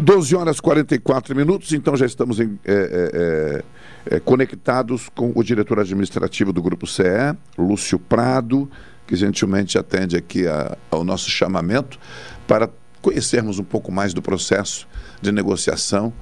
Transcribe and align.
12 0.00 0.34
horas 0.34 0.56
e 0.56 0.62
44 0.62 1.36
minutos, 1.36 1.72
então 1.72 1.94
já 1.94 2.06
estamos 2.06 2.40
em, 2.40 2.58
é, 2.64 3.62
é, 4.08 4.14
é, 4.16 4.20
conectados 4.20 5.08
com 5.14 5.32
o 5.34 5.42
diretor 5.42 5.78
administrativo 5.78 6.52
do 6.52 6.62
Grupo 6.62 6.86
CE, 6.86 7.36
Lúcio 7.58 7.98
Prado, 7.98 8.68
que 9.06 9.14
gentilmente 9.14 9.76
atende 9.76 10.16
aqui 10.16 10.46
a, 10.46 10.76
ao 10.90 11.04
nosso 11.04 11.28
chamamento 11.28 11.98
para 12.46 12.70
conhecermos 13.02 13.58
um 13.58 13.64
pouco 13.64 13.92
mais 13.92 14.14
do 14.14 14.22
processo 14.22 14.88
de 15.20 15.30
negociação 15.30 16.12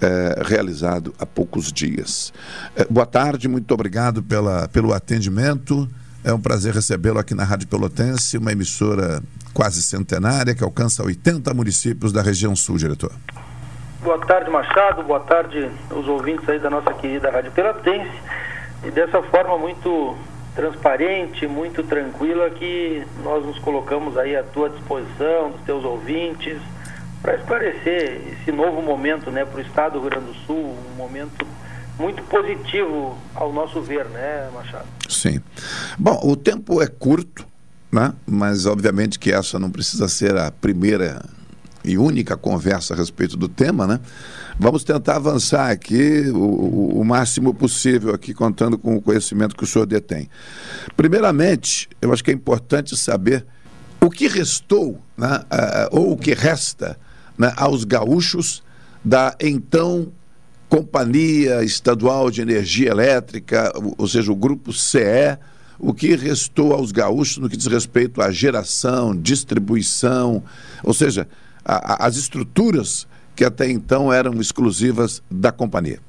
é, 0.00 0.42
realizado 0.44 1.14
há 1.18 1.26
poucos 1.26 1.72
dias. 1.72 2.32
É, 2.74 2.86
boa 2.86 3.06
tarde, 3.06 3.48
muito 3.48 3.72
obrigado 3.74 4.22
pela, 4.22 4.68
pelo 4.68 4.92
atendimento. 4.92 5.88
É 6.24 6.32
um 6.32 6.40
prazer 6.40 6.74
recebê-lo 6.74 7.18
aqui 7.18 7.34
na 7.34 7.44
Rádio 7.44 7.68
Pelotense, 7.68 8.38
uma 8.38 8.52
emissora 8.52 9.22
quase 9.58 9.82
centenária 9.82 10.54
que 10.54 10.62
alcança 10.62 11.02
80 11.02 11.52
municípios 11.52 12.12
da 12.12 12.22
região 12.22 12.54
sul, 12.54 12.76
diretor. 12.76 13.10
Boa 14.00 14.24
tarde, 14.24 14.48
Machado. 14.48 15.02
Boa 15.02 15.18
tarde 15.18 15.68
os 15.90 16.06
ouvintes 16.06 16.48
aí 16.48 16.60
da 16.60 16.70
nossa 16.70 16.92
querida 16.92 17.28
Rádio 17.28 17.50
Pelotense. 17.50 18.22
E 18.84 18.90
dessa 18.92 19.20
forma 19.20 19.58
muito 19.58 20.16
transparente, 20.54 21.48
muito 21.48 21.82
tranquila 21.82 22.48
que 22.50 23.04
nós 23.24 23.44
nos 23.44 23.58
colocamos 23.58 24.16
aí 24.16 24.36
à 24.36 24.44
tua 24.44 24.70
disposição, 24.70 25.50
dos 25.50 25.60
teus 25.62 25.84
ouvintes, 25.84 26.62
para 27.20 27.34
esclarecer 27.34 28.38
esse 28.40 28.52
novo 28.52 28.80
momento, 28.80 29.28
né, 29.32 29.44
para 29.44 29.58
o 29.58 29.60
Estado 29.60 29.94
do 29.94 30.00
Rio 30.02 30.10
Grande 30.10 30.26
do 30.26 30.34
Sul, 30.46 30.76
um 30.92 30.96
momento 30.96 31.44
muito 31.98 32.22
positivo 32.22 33.18
ao 33.34 33.52
nosso 33.52 33.80
ver, 33.80 34.04
né, 34.04 34.48
Machado? 34.54 34.86
Sim. 35.08 35.40
Bom, 35.98 36.20
o 36.22 36.36
tempo 36.36 36.80
é 36.80 36.86
curto, 36.86 37.44
né? 37.90 38.12
mas 38.26 38.66
obviamente 38.66 39.18
que 39.18 39.32
essa 39.32 39.58
não 39.58 39.70
precisa 39.70 40.08
ser 40.08 40.36
a 40.36 40.50
primeira 40.50 41.24
e 41.84 41.96
única 41.96 42.36
conversa 42.36 42.92
a 42.92 42.96
respeito 42.96 43.36
do 43.36 43.48
tema, 43.48 43.86
né? 43.86 44.00
Vamos 44.58 44.82
tentar 44.82 45.16
avançar 45.16 45.70
aqui 45.70 46.28
o, 46.34 46.98
o, 46.98 47.04
máximo 47.04 47.54
possível 47.54 48.12
aqui, 48.12 48.34
contando 48.34 48.76
com 48.76 48.96
o 48.96 49.00
conhecimento 49.00 49.56
que 49.56 49.62
o 49.62 49.66
senhor 49.66 49.86
detém. 49.86 50.28
Primeiramente, 50.96 51.88
eu 52.02 52.12
acho 52.12 52.24
que 52.24 52.32
é 52.32 52.34
importante 52.34 52.96
saber 52.96 53.46
o 54.00 54.10
que 54.10 54.26
restou, 54.26 55.00
né, 55.16 55.44
ou 55.90 56.12
o 56.12 56.16
que 56.16 56.34
resta 56.34 56.98
né, 57.38 57.52
aos 57.56 57.84
gaúchos 57.84 58.62
da 59.04 59.34
então 59.40 60.12
Companhia 60.68 61.64
Estadual 61.64 62.30
de 62.30 62.42
Energia 62.42 62.90
Elétrica, 62.90 63.72
ou 63.96 64.06
seja, 64.06 64.30
o 64.30 64.36
Grupo 64.36 64.72
CE, 64.72 65.38
o 65.78 65.94
que 65.94 66.14
restou 66.16 66.72
aos 66.72 66.90
gaúchos 66.90 67.38
no 67.38 67.48
que 67.48 67.56
diz 67.56 67.66
respeito 67.66 68.20
à 68.20 68.30
geração, 68.30 69.14
distribuição, 69.14 70.42
ou 70.82 70.92
seja, 70.92 71.28
a, 71.64 72.04
a, 72.04 72.06
as 72.06 72.16
estruturas 72.16 73.06
que 73.36 73.44
até 73.44 73.70
então 73.70 74.12
eram 74.12 74.34
exclusivas 74.40 75.22
da 75.30 75.52
companhia. 75.52 76.00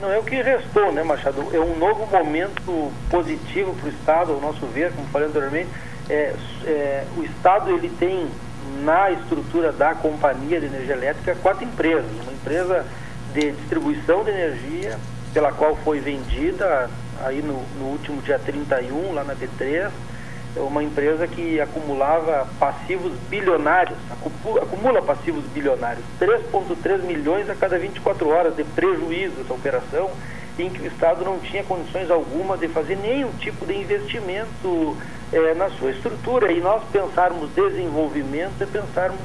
Não 0.00 0.10
é 0.10 0.18
o 0.18 0.24
que 0.24 0.40
restou, 0.40 0.92
né, 0.92 1.02
Machado? 1.02 1.46
É 1.52 1.60
um 1.60 1.78
novo 1.78 2.06
momento 2.06 2.90
positivo 3.10 3.74
para 3.74 3.86
o 3.86 3.88
Estado, 3.90 4.32
ao 4.32 4.40
nosso 4.40 4.66
ver, 4.66 4.92
como 4.92 5.06
falei 5.08 5.28
anteriormente. 5.28 5.68
É, 6.08 6.34
é, 6.64 7.04
o 7.16 7.22
Estado 7.22 7.70
ele 7.70 7.90
tem 7.98 8.26
na 8.82 9.10
estrutura 9.12 9.72
da 9.72 9.94
companhia 9.94 10.60
de 10.60 10.66
energia 10.66 10.94
elétrica 10.94 11.36
quatro 11.42 11.64
empresas. 11.64 12.10
Uma 12.22 12.32
empresa 12.32 12.84
de 13.32 13.52
distribuição 13.52 14.24
de 14.24 14.30
energia, 14.30 14.98
pela 15.32 15.52
qual 15.52 15.76
foi 15.76 16.00
vendida 16.00 16.90
aí 17.22 17.42
no, 17.42 17.62
no 17.78 17.86
último 17.92 18.20
dia 18.22 18.38
31, 18.38 19.12
lá 19.12 19.24
na 19.24 19.34
B3, 19.34 19.90
é 20.56 20.60
uma 20.60 20.82
empresa 20.82 21.26
que 21.26 21.60
acumulava 21.60 22.46
passivos 22.58 23.12
bilionários, 23.28 23.98
acumula 24.62 25.02
passivos 25.02 25.44
bilionários, 25.46 26.04
3,3 26.20 27.02
milhões 27.02 27.50
a 27.50 27.54
cada 27.54 27.78
24 27.78 28.28
horas 28.28 28.54
de 28.56 28.62
prejuízo 28.62 29.40
essa 29.40 29.52
operação, 29.52 30.10
em 30.58 30.70
que 30.70 30.82
o 30.82 30.86
Estado 30.86 31.24
não 31.24 31.40
tinha 31.40 31.64
condições 31.64 32.10
alguma 32.10 32.56
de 32.56 32.68
fazer 32.68 32.96
nenhum 32.96 33.32
tipo 33.32 33.66
de 33.66 33.74
investimento 33.74 34.96
é, 35.32 35.54
na 35.54 35.68
sua 35.70 35.90
estrutura. 35.90 36.52
E 36.52 36.60
nós 36.60 36.82
pensarmos 36.92 37.50
desenvolvimento 37.50 38.62
é 38.62 38.66
pensarmos 38.66 39.18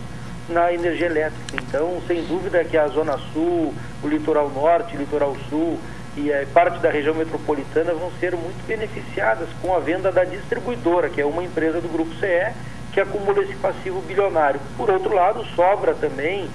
na 0.50 0.74
energia 0.74 1.06
elétrica. 1.06 1.56
Então, 1.62 2.02
sem 2.08 2.24
dúvida 2.24 2.64
que 2.64 2.76
a 2.76 2.88
Zona 2.88 3.20
Sul, 3.32 3.74
o 4.04 4.08
Litoral 4.08 4.50
Norte, 4.50 4.96
o 4.96 5.00
Litoral 5.00 5.36
Sul, 5.48 5.78
e 6.20 6.34
a 6.34 6.46
parte 6.54 6.80
da 6.80 6.90
região 6.90 7.16
metropolitana 7.16 7.94
vão 7.94 8.12
ser 8.20 8.36
muito 8.36 8.66
beneficiadas 8.68 9.48
com 9.62 9.74
a 9.74 9.80
venda 9.80 10.12
da 10.12 10.26
distribuidora, 10.26 11.10
que 11.10 11.22
é 11.22 11.26
uma 11.26 11.44
empresa 11.44 11.80
do 11.80 11.88
Grupo 11.88 12.14
CE, 12.16 12.54
que 12.92 13.00
acumula 13.00 13.42
esse 13.42 13.56
passivo 13.56 14.02
bilionário. 14.02 14.60
Por 14.76 14.90
outro 14.90 15.14
lado, 15.14 15.46
sobra 15.56 15.94
também 15.94 16.50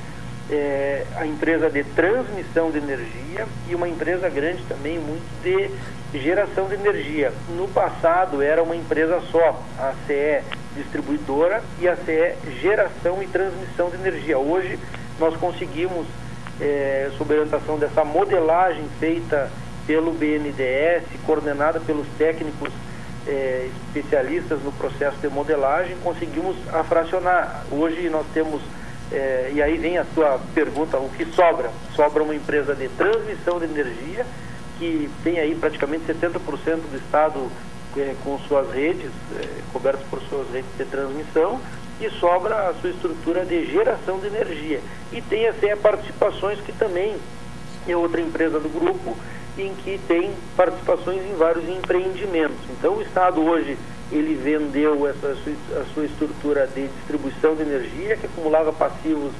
é, 0.50 1.06
a 1.16 1.26
empresa 1.26 1.70
de 1.70 1.82
transmissão 1.82 2.70
de 2.70 2.78
energia 2.78 3.46
e 3.68 3.74
uma 3.74 3.88
empresa 3.88 4.28
grande 4.28 4.62
também, 4.64 4.98
muito 4.98 5.24
de 5.42 5.70
geração 6.20 6.68
de 6.68 6.74
energia. 6.74 7.32
No 7.56 7.66
passado 7.68 8.42
era 8.42 8.62
uma 8.62 8.76
empresa 8.76 9.20
só, 9.30 9.62
a 9.78 9.94
CE 10.06 10.42
distribuidora 10.76 11.62
e 11.80 11.88
a 11.88 11.96
CE 11.96 12.34
geração 12.60 13.22
e 13.22 13.26
transmissão 13.26 13.88
de 13.88 13.96
energia. 13.96 14.38
Hoje 14.38 14.78
nós 15.18 15.36
conseguimos 15.36 16.06
é, 16.60 17.10
sob 17.16 17.32
orientação 17.32 17.78
dessa 17.78 18.04
modelagem 18.04 18.84
feita 18.98 19.50
pelo 19.86 20.12
BNDES, 20.12 21.04
coordenada 21.26 21.80
pelos 21.80 22.06
técnicos 22.16 22.70
é, 23.26 23.68
especialistas 23.86 24.62
no 24.62 24.72
processo 24.72 25.16
de 25.18 25.28
modelagem, 25.28 25.96
conseguimos 26.02 26.56
afracionar. 26.72 27.64
Hoje 27.70 28.08
nós 28.08 28.26
temos, 28.32 28.62
é, 29.12 29.50
e 29.54 29.62
aí 29.62 29.78
vem 29.78 29.98
a 29.98 30.04
sua 30.14 30.38
pergunta, 30.54 30.98
o 30.98 31.08
que 31.10 31.24
sobra? 31.26 31.70
Sobra 31.94 32.22
uma 32.22 32.34
empresa 32.34 32.74
de 32.74 32.88
transmissão 32.88 33.58
de 33.58 33.66
energia, 33.66 34.26
que 34.78 35.10
tem 35.22 35.38
aí 35.38 35.54
praticamente 35.54 36.04
70% 36.06 36.40
do 36.90 36.96
estado 36.96 37.50
é, 37.96 38.14
com 38.24 38.38
suas 38.40 38.70
redes, 38.72 39.10
é, 39.40 39.48
cobertas 39.72 40.02
por 40.10 40.20
suas 40.22 40.50
redes 40.50 40.70
de 40.76 40.84
transmissão, 40.84 41.60
e 42.00 42.10
sobra 42.18 42.68
a 42.68 42.74
sua 42.74 42.90
estrutura 42.90 43.44
de 43.44 43.66
geração 43.66 44.18
de 44.18 44.26
energia. 44.26 44.80
E 45.12 45.20
tem 45.22 45.46
a 45.46 45.52
CE 45.54 45.76
Participações, 45.76 46.60
que 46.60 46.72
também 46.72 47.16
é 47.86 47.96
outra 47.96 48.20
empresa 48.20 48.58
do 48.58 48.68
grupo, 48.68 49.16
em 49.56 49.72
que 49.74 50.00
tem 50.08 50.32
participações 50.56 51.22
em 51.22 51.34
vários 51.36 51.68
empreendimentos. 51.68 52.58
Então 52.70 52.96
o 52.96 53.02
Estado 53.02 53.40
hoje 53.42 53.78
ele 54.10 54.34
vendeu 54.34 55.06
essa 55.06 55.28
a 55.28 55.84
sua 55.94 56.04
estrutura 56.04 56.66
de 56.66 56.88
distribuição 56.88 57.54
de 57.54 57.62
energia, 57.62 58.16
que 58.16 58.26
acumulava 58.26 58.72
passivos 58.72 59.32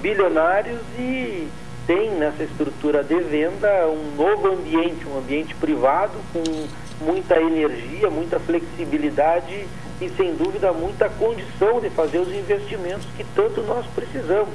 bilionários 0.00 0.80
e 0.98 1.48
tem 1.86 2.10
nessa 2.10 2.44
estrutura 2.44 3.02
de 3.02 3.18
venda 3.20 3.88
um 3.88 4.14
novo 4.14 4.48
ambiente, 4.48 5.06
um 5.06 5.18
ambiente 5.18 5.54
privado 5.54 6.12
com 6.32 7.04
muita 7.04 7.40
energia, 7.40 8.10
muita 8.10 8.38
flexibilidade 8.38 9.66
e, 10.00 10.08
sem 10.10 10.34
dúvida, 10.34 10.72
muita 10.72 11.08
condição 11.08 11.80
de 11.80 11.90
fazer 11.90 12.18
os 12.18 12.28
investimentos 12.28 13.06
que 13.16 13.24
tanto 13.34 13.62
nós 13.62 13.84
precisamos. 13.94 14.54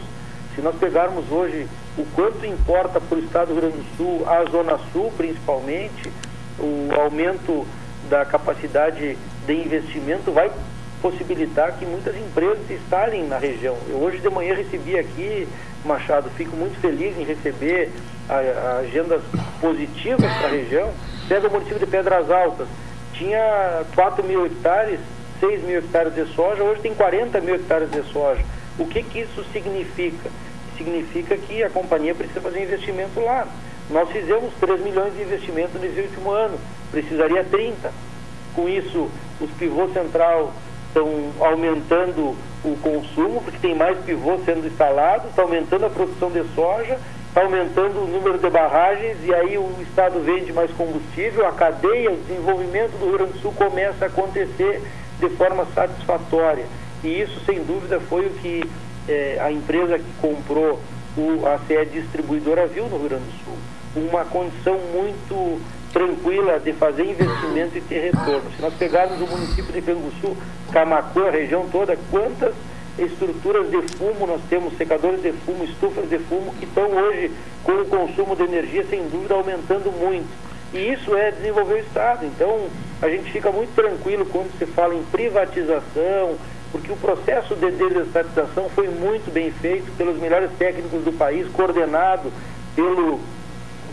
Se 0.55 0.61
nós 0.61 0.75
pegarmos 0.75 1.29
hoje 1.31 1.67
o 1.97 2.05
quanto 2.15 2.45
importa 2.45 3.01
para 3.01 3.17
o 3.17 3.19
Estado 3.19 3.47
do 3.47 3.53
Rio 3.53 3.61
Grande 3.61 3.77
do 3.77 3.97
Sul, 3.97 4.23
a 4.27 4.43
Zona 4.45 4.79
Sul 4.91 5.11
principalmente, 5.17 6.11
o 6.59 6.89
aumento 7.01 7.65
da 8.09 8.23
capacidade 8.25 9.17
de 9.45 9.53
investimento 9.53 10.31
vai 10.31 10.51
possibilitar 11.01 11.73
que 11.77 11.85
muitas 11.85 12.15
empresas 12.15 12.59
se 12.67 12.75
instalem 12.75 13.27
na 13.27 13.37
região. 13.37 13.75
Eu 13.89 13.97
hoje 13.97 14.19
de 14.19 14.29
manhã 14.29 14.55
recebi 14.55 14.97
aqui, 14.97 15.47
Machado, 15.83 16.29
fico 16.37 16.55
muito 16.55 16.79
feliz 16.79 17.17
em 17.17 17.23
receber 17.23 17.91
a, 18.29 18.35
a 18.35 18.77
agendas 18.77 19.21
positivas 19.59 20.31
para 20.37 20.47
a 20.47 20.51
região. 20.51 20.91
Pega 21.27 21.47
o 21.47 21.51
município 21.51 21.79
de 21.79 21.87
Pedras 21.87 22.31
Altas, 22.31 22.67
tinha 23.13 23.83
4 23.95 24.23
mil 24.23 24.45
hectares 24.45 24.99
6 25.43 25.61
mil 25.63 25.79
hectares 25.79 26.15
de 26.15 26.25
soja, 26.33 26.63
hoje 26.63 26.79
tem 26.79 26.93
40 26.93 27.41
mil 27.41 27.55
hectares 27.55 27.91
de 27.91 28.01
soja. 28.13 28.41
O 28.79 28.87
que, 28.87 29.03
que 29.03 29.19
isso 29.19 29.43
significa? 29.51 30.29
Significa 30.77 31.35
que 31.35 31.61
a 31.61 31.69
companhia 31.69 32.15
precisa 32.15 32.39
fazer 32.39 32.63
investimento 32.63 33.19
lá. 33.19 33.45
Nós 33.89 34.09
fizemos 34.09 34.53
3 34.61 34.79
milhões 34.79 35.13
de 35.13 35.21
investimento 35.21 35.77
nesse 35.77 35.99
último 35.99 36.31
ano, 36.31 36.57
precisaria 36.91 37.43
30. 37.43 37.91
Com 38.55 38.69
isso, 38.69 39.09
os 39.41 39.51
pivôs 39.51 39.91
central 39.91 40.53
estão 40.87 41.09
aumentando 41.41 42.37
o 42.63 42.77
consumo, 42.81 43.41
porque 43.41 43.57
tem 43.57 43.75
mais 43.75 43.97
pivô 43.99 44.37
sendo 44.45 44.65
instalado, 44.65 45.27
está 45.27 45.41
aumentando 45.41 45.87
a 45.87 45.89
produção 45.89 46.31
de 46.31 46.45
soja, 46.55 46.97
está 47.27 47.41
aumentando 47.41 48.01
o 48.01 48.07
número 48.07 48.37
de 48.37 48.49
barragens 48.49 49.17
e 49.23 49.33
aí 49.33 49.57
o 49.57 49.75
Estado 49.81 50.21
vende 50.21 50.53
mais 50.53 50.71
combustível, 50.71 51.45
a 51.45 51.51
cadeia, 51.51 52.11
o 52.11 52.15
desenvolvimento 52.15 52.91
do 52.97 53.07
Rio 53.07 53.17
Grande 53.17 53.33
do 53.33 53.39
Sul 53.39 53.51
começa 53.51 54.05
a 54.05 54.07
acontecer 54.07 54.81
de 55.27 55.35
forma 55.35 55.65
satisfatória. 55.73 56.65
E 57.03 57.21
isso, 57.21 57.39
sem 57.45 57.63
dúvida, 57.63 57.99
foi 58.01 58.27
o 58.27 58.29
que 58.31 58.63
eh, 59.07 59.37
a 59.41 59.51
empresa 59.51 59.97
que 59.97 60.13
comprou 60.21 60.79
o, 61.17 61.45
a 61.45 61.59
CE 61.67 61.85
Distribuidora 61.85 62.67
viu 62.67 62.85
no 62.85 62.97
Rio 62.97 63.09
Grande 63.09 63.25
do 63.25 63.43
Sul. 63.43 63.57
Uma 63.95 64.25
condição 64.25 64.77
muito 64.93 65.61
tranquila 65.91 66.59
de 66.59 66.73
fazer 66.73 67.03
investimento 67.03 67.77
e 67.77 67.81
ter 67.81 68.11
retorno. 68.11 68.49
Se 68.55 68.61
nós 68.61 68.73
pegarmos 68.73 69.21
o 69.21 69.27
município 69.27 69.71
de 69.71 69.81
Canguçu, 69.81 70.35
Camacuã, 70.71 71.27
a 71.27 71.31
região 71.31 71.67
toda, 71.71 71.97
quantas 72.09 72.53
estruturas 72.97 73.69
de 73.69 73.81
fumo, 73.95 74.25
nós 74.25 74.41
temos 74.49 74.75
secadores 74.77 75.21
de 75.21 75.31
fumo, 75.31 75.63
estufas 75.63 76.09
de 76.09 76.17
fumo, 76.19 76.53
que 76.59 76.65
estão 76.65 76.89
hoje 76.89 77.31
com 77.63 77.73
o 77.73 77.85
consumo 77.85 78.35
de 78.35 78.43
energia, 78.43 78.85
sem 78.89 79.07
dúvida, 79.07 79.35
aumentando 79.35 79.91
muito. 79.91 80.27
E 80.73 80.91
isso 80.91 81.15
é 81.15 81.31
desenvolver 81.31 81.75
o 81.75 81.79
Estado. 81.79 82.25
Então, 82.25 82.67
a 83.01 83.07
gente 83.07 83.31
fica 83.31 83.51
muito 83.51 83.73
tranquilo 83.75 84.25
quando 84.25 84.51
se 84.57 84.65
fala 84.65 84.95
em 84.95 85.03
privatização, 85.03 86.35
porque 86.71 86.91
o 86.91 86.95
processo 86.95 87.55
de 87.55 87.69
desestatização 87.71 88.69
foi 88.69 88.87
muito 88.87 89.31
bem 89.31 89.51
feito 89.51 89.91
pelos 89.97 90.17
melhores 90.19 90.49
técnicos 90.57 91.03
do 91.03 91.13
país, 91.13 91.47
coordenado 91.49 92.31
pelo 92.75 93.19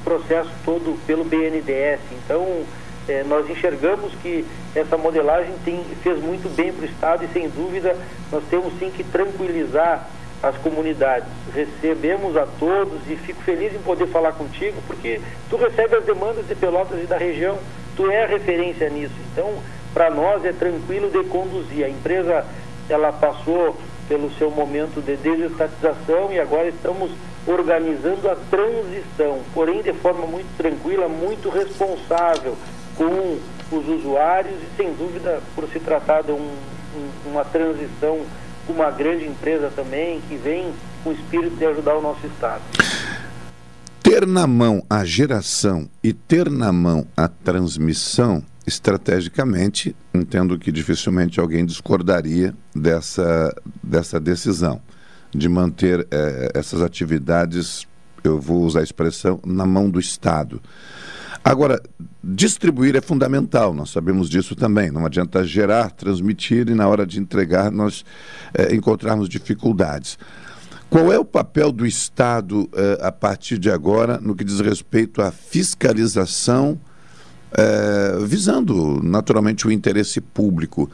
processo 0.03 0.50
todo 0.65 0.99
pelo 1.06 1.25
BNDES. 1.25 2.00
Então, 2.25 2.65
é, 3.06 3.23
nós 3.25 3.49
enxergamos 3.50 4.12
que 4.23 4.47
essa 4.75 4.97
modelagem 4.97 5.53
tem, 5.65 5.85
fez 6.03 6.19
muito 6.23 6.49
bem 6.55 6.73
para 6.73 6.82
o 6.82 6.87
Estado 6.87 7.25
e, 7.25 7.29
sem 7.29 7.49
dúvida, 7.49 7.94
nós 8.32 8.43
temos 8.49 8.73
sim 8.79 8.91
que 8.91 9.05
tranquilizar 9.05 10.09
as 10.42 10.56
comunidades. 10.58 11.28
Recebemos 11.54 12.37
a 12.37 12.46
todos 12.58 13.00
e 13.08 13.16
fico 13.16 13.42
feliz 13.42 13.75
em 13.75 13.78
poder 13.78 14.06
falar 14.08 14.32
contigo, 14.32 14.81
porque 14.87 15.20
tu 15.48 15.56
recebe 15.56 15.96
as 15.96 16.04
demandas 16.04 16.46
de 16.46 16.54
Pelotas 16.54 17.02
e 17.02 17.06
da 17.06 17.16
região, 17.16 17.58
tu 17.96 18.10
é 18.10 18.25
a 18.25 18.26
referência 18.26 18.88
nisso. 18.88 19.14
Então, 19.32 19.52
para 19.92 20.10
nós 20.10 20.44
é 20.44 20.52
tranquilo 20.52 21.10
de 21.10 21.22
conduzir. 21.25 21.84
A 21.84 21.88
empresa, 21.88 22.44
ela 22.88 23.12
passou 23.12 23.76
pelo 24.08 24.31
seu 24.32 24.50
momento 24.50 25.00
de 25.00 25.16
desestatização 25.16 26.32
e 26.32 26.40
agora 26.40 26.69
estamos 26.69 27.12
organizando 27.46 28.28
a 28.28 28.36
transição, 28.50 29.40
porém 29.54 29.82
de 29.82 29.93
forma 29.93 30.26
muito 30.26 30.48
tranquila, 30.56 31.08
muito 31.08 31.48
responsável 31.48 32.56
com 32.96 33.38
os 33.72 33.88
usuários 33.88 34.54
e 34.54 34.76
sem 34.76 34.93
dúvida 34.94 35.40
por 35.54 35.69
se 35.69 35.78
tratar 35.78 36.22
de 36.22 36.32
um, 36.32 36.36
um, 36.36 37.31
uma 37.31 37.44
transição 37.44 38.20
uma 38.70 38.90
grande 38.90 39.26
empresa 39.26 39.70
também 39.75 40.20
que 40.28 40.37
vem 40.37 40.72
com 41.02 41.11
o 41.11 41.12
espírito 41.12 41.56
de 41.56 41.67
ajudar 41.67 41.96
o 41.96 42.02
nosso 42.02 42.26
estado. 42.26 42.62
Ter 44.02 44.26
na 44.26 44.46
mão 44.46 44.82
a 44.88 45.05
geração 45.05 45.88
e 46.02 46.12
ter 46.12 46.50
na 46.50 46.72
mão 46.72 47.06
a 47.17 47.28
transmissão, 47.28 48.43
estrategicamente, 48.67 49.94
entendo 50.14 50.58
que 50.58 50.72
dificilmente 50.72 51.38
alguém 51.38 51.67
discordaria 51.67 52.55
dessa, 52.75 53.55
dessa 53.82 54.19
decisão 54.19 54.81
de 55.32 55.49
manter 55.49 56.06
eh, 56.11 56.50
essas 56.55 56.82
atividades, 56.82 57.87
eu 58.25 58.40
vou 58.40 58.62
usar 58.62 58.81
a 58.81 58.84
expressão, 58.84 59.40
na 59.44 59.64
mão 59.64 59.88
do 59.88 60.00
Estado. 60.00 60.61
Agora, 61.42 61.82
distribuir 62.22 62.96
é 62.96 63.00
fundamental, 63.00 63.72
nós 63.72 63.90
sabemos 63.90 64.28
disso 64.28 64.54
também. 64.54 64.90
Não 64.90 65.06
adianta 65.06 65.42
gerar, 65.44 65.90
transmitir 65.90 66.69
e 66.69 66.75
na 66.75 66.87
hora 66.87 67.06
de 67.06 67.19
entregar 67.19 67.70
nós 67.70 68.04
eh, 68.52 68.75
encontrarmos 68.75 69.28
dificuldades. 69.28 70.19
Qual 70.90 71.12
é 71.12 71.19
o 71.19 71.25
papel 71.25 71.72
do 71.72 71.87
Estado 71.87 72.69
eh, 72.75 72.98
a 73.00 73.10
partir 73.10 73.58
de 73.58 73.70
agora 73.70 74.19
no 74.20 74.34
que 74.34 74.44
diz 74.44 74.60
respeito 74.60 75.22
à 75.22 75.31
fiscalização, 75.31 76.78
visando 78.28 79.02
naturalmente 79.02 79.66
o 79.66 79.72
interesse 79.72 80.20
público? 80.20 80.88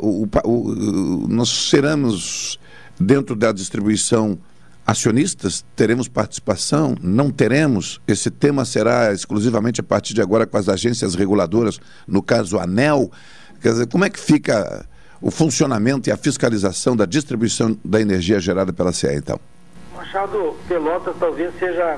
O, 0.00 0.24
o, 0.24 0.28
o, 0.44 1.28
nós 1.28 1.48
seremos 1.48 2.58
Dentro 3.00 3.36
da 3.36 3.52
distribuição 3.52 4.36
acionistas, 4.88 5.66
teremos 5.76 6.08
participação? 6.08 6.94
Não 7.02 7.30
teremos? 7.30 8.00
Esse 8.08 8.30
tema 8.30 8.64
será 8.64 9.12
exclusivamente 9.12 9.82
a 9.82 9.84
partir 9.84 10.14
de 10.14 10.22
agora 10.22 10.46
com 10.46 10.56
as 10.56 10.66
agências 10.66 11.14
reguladoras, 11.14 11.78
no 12.06 12.22
caso 12.22 12.58
a 12.58 12.62
ANEL. 12.62 13.12
Quer 13.60 13.72
dizer, 13.72 13.86
como 13.88 14.06
é 14.06 14.08
que 14.08 14.18
fica 14.18 14.86
o 15.20 15.30
funcionamento 15.30 16.08
e 16.08 16.12
a 16.12 16.16
fiscalização 16.16 16.96
da 16.96 17.04
distribuição 17.04 17.76
da 17.84 18.00
energia 18.00 18.40
gerada 18.40 18.72
pela 18.72 18.90
CE, 18.90 19.14
então? 19.14 19.38
Machado 19.94 20.56
Pelotas 20.66 21.14
talvez 21.20 21.52
seja 21.58 21.96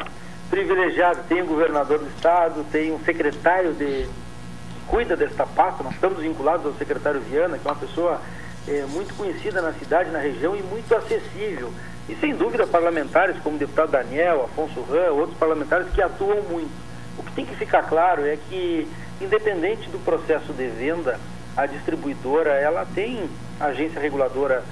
privilegiado. 0.51 1.21
Tem 1.29 1.43
o 1.43 1.47
governador 1.47 2.01
do 2.01 2.09
estado, 2.09 2.67
tem 2.73 2.91
um 2.91 2.99
secretário 3.05 3.73
de 3.73 3.85
que 3.85 4.81
cuida 4.89 5.17
desta 5.17 5.47
pasta. 5.47 5.85
Nós 5.85 5.95
estamos 5.95 6.19
vinculados 6.19 6.67
ao 6.67 6.75
secretário 6.75 7.21
Viana, 7.21 7.57
que 7.57 7.69
é 7.69 7.71
uma 7.71 7.79
pessoa 7.79 8.21
é, 8.67 8.85
muito 8.87 9.15
conhecida 9.15 9.63
na 9.63 9.73
cidade, 9.75 10.11
na 10.11 10.19
região 10.19 10.57
e 10.57 10.63
muito 10.65 10.93
acessível. 10.93 11.73
E 12.11 12.17
sem 12.17 12.35
dúvida 12.35 12.67
parlamentares 12.67 13.39
como 13.41 13.55
o 13.55 13.59
deputado 13.59 13.93
Daniel, 13.93 14.43
Afonso 14.43 14.81
Ram, 14.83 15.15
outros 15.15 15.39
parlamentares 15.39 15.89
que 15.91 16.03
atuam 16.03 16.43
muito. 16.43 16.73
O 17.17 17.23
que 17.23 17.33
tem 17.35 17.47
que 17.47 17.55
ficar 17.55 17.85
claro 17.85 18.27
é 18.27 18.37
que, 18.49 18.89
independente 19.21 19.89
do 19.91 19.99
processo 20.05 20.53
de 20.53 20.67
venda, 20.67 21.21
a 21.57 21.67
distribuidora 21.67 22.51
ela 22.51 22.85
tem 22.85 23.31
agência 23.61 24.01
reguladora 24.01 24.65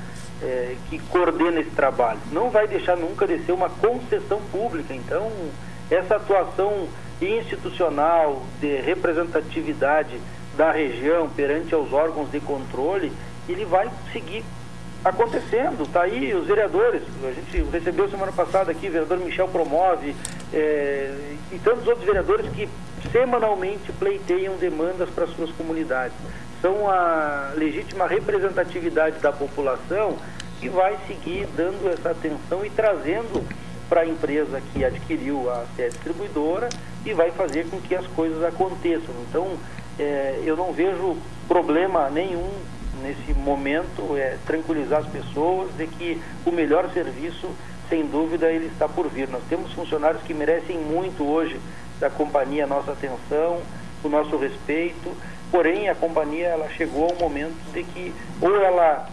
é, 0.42 0.74
que 0.90 0.98
coordena 0.98 1.60
esse 1.60 1.70
trabalho. 1.70 2.18
Não 2.32 2.50
vai 2.50 2.66
deixar 2.66 2.96
nunca 2.96 3.24
de 3.24 3.38
ser 3.44 3.52
uma 3.52 3.70
concessão 3.70 4.42
pública. 4.50 4.92
Então, 4.92 5.30
essa 5.88 6.16
atuação 6.16 6.88
institucional 7.22 8.42
de 8.60 8.80
representatividade 8.80 10.20
da 10.56 10.72
região 10.72 11.28
perante 11.28 11.72
aos 11.72 11.92
órgãos 11.92 12.32
de 12.32 12.40
controle 12.40 13.12
ele 13.48 13.64
vai 13.64 13.88
seguir 14.12 14.44
acontecendo. 15.04 15.82
Está 15.82 16.02
aí 16.02 16.34
os 16.34 16.46
vereadores, 16.46 17.02
a 17.24 17.32
gente 17.32 17.62
recebeu 17.70 18.08
semana 18.08 18.32
passada 18.32 18.70
aqui, 18.70 18.88
o 18.88 18.92
vereador 18.92 19.18
Michel 19.18 19.48
Promove 19.48 20.14
é, 20.52 21.14
e 21.52 21.58
tantos 21.58 21.86
outros 21.86 22.04
vereadores 22.04 22.50
que 22.50 22.68
semanalmente 23.12 23.92
pleiteiam 23.92 24.56
demandas 24.56 25.08
para 25.10 25.26
suas 25.26 25.50
comunidades. 25.52 26.16
São 26.60 26.90
a 26.90 27.52
legítima 27.54 28.06
representatividade 28.06 29.20
da 29.20 29.32
população 29.32 30.16
que 30.60 30.68
vai 30.68 30.98
seguir 31.06 31.46
dando 31.56 31.88
essa 31.88 32.10
atenção 32.10 32.64
e 32.64 32.70
trazendo 32.70 33.44
para 33.88 34.02
a 34.02 34.06
empresa 34.06 34.60
que 34.72 34.84
adquiriu 34.84 35.50
a 35.50 35.64
sede 35.76 35.90
distribuidora 35.90 36.68
e 37.06 37.12
vai 37.14 37.30
fazer 37.30 37.68
com 37.70 37.80
que 37.80 37.94
as 37.94 38.06
coisas 38.08 38.42
aconteçam. 38.42 39.14
Então, 39.28 39.56
é, 39.98 40.42
eu 40.44 40.56
não 40.56 40.72
vejo 40.72 41.16
problema 41.46 42.10
nenhum 42.10 42.50
nesse 43.02 43.32
momento 43.34 44.16
é 44.16 44.36
tranquilizar 44.46 45.00
as 45.00 45.06
pessoas 45.06 45.74
de 45.76 45.86
que 45.86 46.20
o 46.44 46.50
melhor 46.50 46.90
serviço, 46.92 47.50
sem 47.88 48.06
dúvida, 48.06 48.50
ele 48.50 48.66
está 48.66 48.88
por 48.88 49.08
vir. 49.08 49.28
Nós 49.28 49.42
temos 49.48 49.72
funcionários 49.72 50.22
que 50.22 50.34
merecem 50.34 50.78
muito 50.78 51.24
hoje 51.24 51.60
da 51.98 52.10
companhia 52.10 52.64
a 52.64 52.66
nossa 52.66 52.92
atenção, 52.92 53.60
o 54.04 54.08
nosso 54.08 54.36
respeito, 54.36 55.12
porém 55.50 55.88
a 55.88 55.94
companhia 55.94 56.46
ela 56.46 56.68
chegou 56.70 57.10
a 57.10 57.12
um 57.12 57.18
momento 57.18 57.72
de 57.72 57.82
que 57.82 58.14
ou 58.40 58.54
ela 58.56 59.08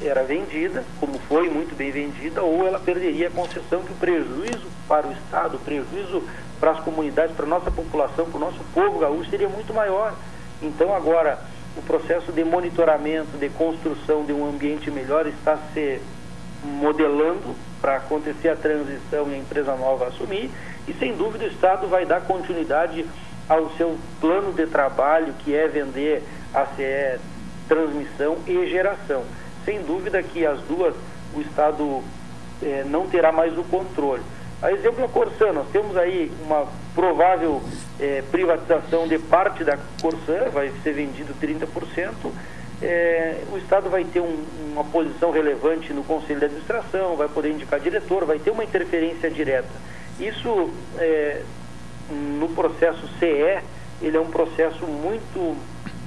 era 0.00 0.22
vendida, 0.22 0.84
como 0.98 1.18
foi 1.28 1.48
muito 1.48 1.76
bem 1.76 1.90
vendida, 1.90 2.42
ou 2.42 2.66
ela 2.66 2.80
perderia 2.80 3.28
a 3.28 3.30
concessão, 3.30 3.82
que 3.82 3.92
o 3.92 3.96
prejuízo 3.96 4.66
para 4.88 5.06
o 5.06 5.12
Estado, 5.12 5.56
o 5.56 5.60
prejuízo 5.60 6.22
para 6.58 6.72
as 6.72 6.80
comunidades, 6.80 7.36
para 7.36 7.44
a 7.44 7.48
nossa 7.48 7.70
população, 7.70 8.26
para 8.26 8.36
o 8.36 8.40
nosso 8.40 8.60
povo 8.74 8.98
gaúcho 8.98 9.30
seria 9.30 9.48
muito 9.48 9.72
maior. 9.72 10.14
Então 10.60 10.94
agora 10.94 11.38
o 11.76 11.82
processo 11.82 12.32
de 12.32 12.44
monitoramento, 12.44 13.38
de 13.38 13.48
construção 13.50 14.24
de 14.24 14.32
um 14.32 14.48
ambiente 14.48 14.90
melhor 14.90 15.26
está 15.26 15.58
se 15.72 16.00
modelando 16.64 17.54
para 17.80 17.96
acontecer 17.96 18.48
a 18.48 18.56
transição 18.56 19.28
e 19.28 19.34
a 19.34 19.38
empresa 19.38 19.74
nova 19.76 20.06
assumir. 20.06 20.50
E 20.86 20.92
sem 20.94 21.14
dúvida 21.14 21.44
o 21.44 21.48
Estado 21.48 21.88
vai 21.88 22.04
dar 22.04 22.22
continuidade 22.22 23.06
ao 23.48 23.70
seu 23.70 23.96
plano 24.20 24.52
de 24.52 24.66
trabalho, 24.66 25.34
que 25.40 25.54
é 25.54 25.66
vender 25.66 26.22
a 26.54 26.66
CE 26.66 27.18
transmissão 27.68 28.38
e 28.46 28.66
geração. 28.68 29.24
Sem 29.64 29.82
dúvida 29.82 30.22
que 30.22 30.44
as 30.46 30.60
duas 30.62 30.94
o 31.34 31.40
Estado 31.40 32.02
eh, 32.62 32.84
não 32.86 33.08
terá 33.08 33.32
mais 33.32 33.56
o 33.56 33.64
controle. 33.64 34.22
A 34.60 34.70
exemplo 34.70 35.00
da 35.00 35.08
Corsã, 35.08 35.52
nós 35.52 35.66
temos 35.72 35.96
aí 35.96 36.30
uma 36.44 36.66
provável 36.94 37.62
é, 37.98 38.22
privatização 38.30 39.06
de 39.08 39.18
parte 39.18 39.64
da 39.64 39.78
Corsã, 40.00 40.48
vai 40.52 40.72
ser 40.82 40.92
vendido 40.92 41.34
30%. 41.40 42.30
É, 42.82 43.42
o 43.52 43.58
Estado 43.58 43.88
vai 43.88 44.04
ter 44.04 44.20
um, 44.20 44.44
uma 44.72 44.84
posição 44.84 45.30
relevante 45.30 45.92
no 45.92 46.02
Conselho 46.02 46.40
de 46.40 46.46
Administração, 46.46 47.16
vai 47.16 47.28
poder 47.28 47.50
indicar 47.50 47.78
diretor, 47.78 48.24
vai 48.24 48.38
ter 48.38 48.50
uma 48.50 48.64
interferência 48.64 49.30
direta. 49.30 49.70
Isso, 50.18 50.70
é, 50.98 51.42
no 52.10 52.48
processo 52.48 53.08
CE, 53.18 53.62
ele 54.00 54.16
é 54.16 54.20
um 54.20 54.30
processo 54.30 54.84
muito 54.84 55.56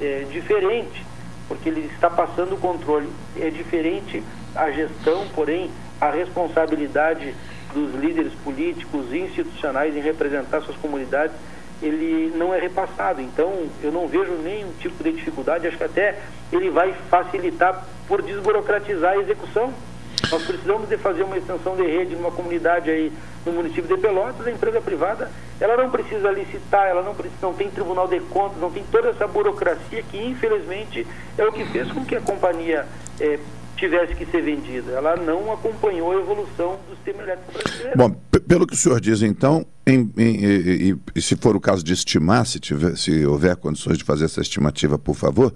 é, 0.01 0.25
diferente, 0.29 1.05
porque 1.47 1.69
ele 1.69 1.89
está 1.93 2.09
passando 2.09 2.55
o 2.55 2.57
controle. 2.57 3.09
É 3.39 3.49
diferente 3.49 4.21
a 4.53 4.69
gestão, 4.71 5.27
porém, 5.33 5.71
a 5.99 6.09
responsabilidade 6.09 7.33
dos 7.75 7.94
líderes 7.94 8.34
políticos 8.44 9.12
e 9.12 9.20
institucionais 9.20 9.96
em 9.96 10.00
representar 10.00 10.62
suas 10.62 10.77
comunidades, 10.77 11.36
ele 11.82 12.32
não 12.36 12.53
é 12.53 12.60
repassado. 12.60 13.22
Então, 13.22 13.67
eu 13.84 13.91
não 13.91 14.08
vejo 14.08 14.32
nenhum 14.41 14.72
tipo 14.79 15.03
de 15.03 15.12
dificuldade, 15.12 15.67
acho 15.67 15.77
que 15.77 15.84
até 15.84 16.17
ele 16.51 16.70
vai 16.70 16.94
facilitar 17.10 17.86
por 18.08 18.22
desburocratizar 18.22 19.12
a 19.12 19.17
execução. 19.17 19.74
Nós 20.32 20.44
precisamos 20.44 20.88
de 20.88 20.98
fazer 20.98 21.24
uma 21.24 21.38
extensão 21.38 21.75
de 21.75 21.84
rede 21.84 22.15
numa 22.15 22.32
comunidade 22.32 22.89
aí 22.89 23.12
no 23.46 23.51
município 23.51 23.96
de 23.96 24.01
Pelotas, 24.01 24.48
a 24.48 24.51
empresa 24.51 24.82
privada, 24.82 25.29
ela 25.60 25.77
não 25.77 25.91
precisa 25.91 26.32
licitar, 26.32 26.88
ela 26.88 27.03
não, 27.03 27.13
precisa, 27.13 27.36
não 27.41 27.53
tem 27.53 27.70
tribunal 27.70 28.08
de 28.08 28.20
contas, 28.22 28.58
não 28.60 28.72
tem 28.72 28.84
toda 28.91 29.10
essa 29.10 29.27
burocracia 29.27 30.01
que 30.01 30.17
infelizmente 30.17 31.05
é 31.38 31.46
o 31.46 31.51
que 31.51 31.63
fez 31.65 31.91
com 31.91 32.03
que 32.03 32.15
a 32.15 32.22
companhia 32.22 32.88
é, 33.20 33.38
tivesse 33.75 34.15
que 34.15 34.25
ser 34.25 34.41
vendida. 34.41 34.91
Ela 34.91 35.15
não 35.15 35.51
acompanhou 35.51 36.12
a 36.12 36.22
evolução 36.22 36.79
do 36.88 36.96
sistema 36.96 37.24
elétrico 37.24 37.51
brasileiro. 37.53 37.98
Bom, 37.98 38.12
pelo 38.48 38.65
que 38.67 38.74
o 38.74 38.77
senhor 38.77 39.00
diz, 39.00 39.22
então, 39.22 39.65
em, 39.86 40.12
em, 40.17 40.46
e, 40.46 40.98
e, 41.15 41.22
se 41.22 41.36
for 41.36 41.55
o 41.55 41.60
caso 41.60 41.84
de 41.84 41.94
estimar, 41.94 42.46
se, 42.46 42.60
tiver, 42.60 42.96
se 42.98 43.25
houver 43.25 43.55
condições 43.55 43.98
de 43.98 44.03
fazer 44.03 44.25
essa 44.25 44.41
estimativa, 44.41 44.98
por 44.98 45.15
favor, 45.15 45.53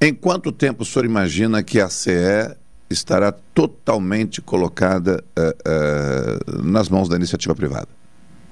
em 0.00 0.14
quanto 0.14 0.50
tempo 0.50 0.82
o 0.82 0.86
senhor 0.86 1.04
imagina 1.04 1.62
que 1.62 1.80
a 1.80 1.88
CE 1.88 2.56
estará 2.88 3.32
totalmente 3.32 4.40
colocada 4.40 5.22
uh, 5.38 6.58
uh, 6.58 6.62
nas 6.62 6.88
mãos 6.88 7.08
da 7.08 7.16
iniciativa 7.16 7.54
privada? 7.54 7.88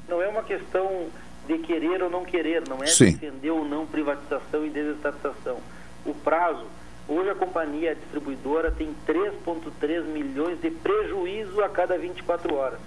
Não 0.08 0.22
é 0.22 0.28
uma 0.28 0.42
questão 0.42 1.06
de 1.46 1.58
querer 1.58 2.02
ou 2.02 2.10
não 2.10 2.24
querer, 2.24 2.62
não 2.68 2.82
é 2.82 2.86
Sim. 2.86 3.12
defender 3.12 3.50
ou 3.50 3.64
não 3.64 3.86
privatização 3.86 4.64
e 4.64 4.70
desestatização. 4.70 5.56
O 6.04 6.14
prazo 6.14 6.66
Hoje 7.08 7.30
a 7.30 7.34
companhia 7.34 7.94
distribuidora 7.94 8.70
tem 8.70 8.94
3,3 9.06 10.04
milhões 10.04 10.60
de 10.60 10.70
prejuízo 10.70 11.64
a 11.64 11.68
cada 11.70 11.96
24 11.96 12.54
horas. 12.54 12.78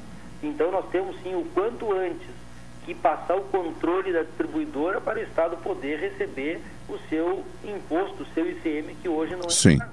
Então 0.44 0.72
nós 0.72 0.88
temos 0.92 1.20
sim 1.24 1.34
o 1.34 1.44
quanto 1.56 1.92
antes 1.92 2.30
que 2.86 2.94
passar 2.94 3.36
o 3.36 3.42
controle 3.46 4.14
da 4.14 4.22
distribuidora 4.22 5.02
para 5.02 5.20
o 5.20 5.24
Estado 5.24 5.58
poder 5.58 6.00
receber 6.00 6.62
o 6.88 7.00
seu 7.10 7.44
imposto, 7.64 8.22
o 8.22 8.26
seu 8.34 8.48
ICM, 8.48 8.96
que 9.02 9.10
hoje 9.10 9.36
não 9.36 9.46
é 9.46 9.50
sim. 9.50 9.78
pago. 9.78 9.92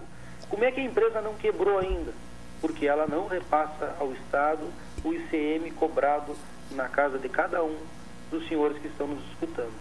Como 0.51 0.65
é 0.65 0.73
que 0.73 0.81
a 0.81 0.85
empresa 0.85 1.23
não 1.23 1.35
quebrou 1.35 1.79
ainda? 1.79 2.13
Porque 2.61 2.87
ela 2.87 3.07
não 3.07 3.27
repassa 3.29 3.95
ao 3.99 4.13
Estado 4.13 4.63
o 5.05 5.13
ICM 5.13 5.71
cobrado 5.73 6.37
na 6.73 6.89
casa 6.89 7.19
de 7.19 7.29
cada 7.31 7.63
um 7.63 7.77
dos 8.31 8.47
senhores 8.47 8.77
que 8.79 8.89
estão 8.89 9.07
nos 9.07 9.25
escutando. 9.31 9.73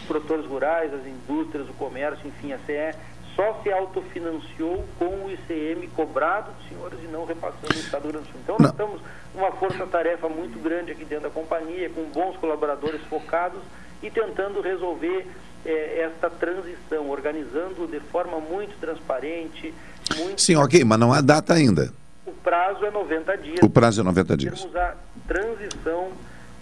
Os 0.00 0.06
produtores 0.06 0.46
rurais, 0.46 0.92
as 0.92 1.06
indústrias, 1.06 1.68
o 1.68 1.72
comércio, 1.74 2.26
enfim, 2.26 2.52
a 2.52 2.58
CE 2.60 2.94
só 3.34 3.60
se 3.62 3.72
autofinanciou 3.72 4.84
com 4.98 5.06
o 5.06 5.30
ICM 5.30 5.86
cobrado 5.88 6.52
dos 6.52 6.68
senhores 6.68 6.98
e 7.02 7.06
não 7.08 7.24
repassando 7.24 7.74
o 7.74 7.78
Estado 7.78 8.02
do 8.02 8.10
Rio 8.10 8.12
Grande 8.12 8.28
do 8.28 8.32
Sul. 8.32 8.40
Então, 8.42 8.56
nós 8.58 8.70
estamos 8.70 9.00
uma 9.34 9.52
força-tarefa 9.52 10.28
muito 10.28 10.60
grande 10.60 10.92
aqui 10.92 11.04
dentro 11.04 11.24
da 11.24 11.30
companhia, 11.30 11.88
com 11.90 12.04
bons 12.04 12.36
colaboradores 12.36 13.00
focados 13.04 13.60
e 14.02 14.10
tentando 14.10 14.60
resolver 14.60 15.26
eh, 15.64 16.10
esta 16.10 16.30
transição, 16.30 17.08
organizando 17.10 17.86
de 17.86 18.00
forma 18.00 18.40
muito 18.40 18.78
transparente. 18.80 19.74
Muito... 20.16 20.40
Sim, 20.40 20.56
ok, 20.56 20.84
mas 20.84 20.98
não 20.98 21.12
há 21.12 21.20
data 21.20 21.54
ainda. 21.54 21.92
O 22.26 22.32
prazo 22.32 22.84
é 22.84 22.90
90 22.90 23.38
dias. 23.38 23.58
O 23.62 23.70
prazo 23.70 24.00
é 24.00 24.04
90 24.04 24.36
dias. 24.36 24.60
Temos 24.60 24.76
a 24.76 24.94
transição 25.26 26.08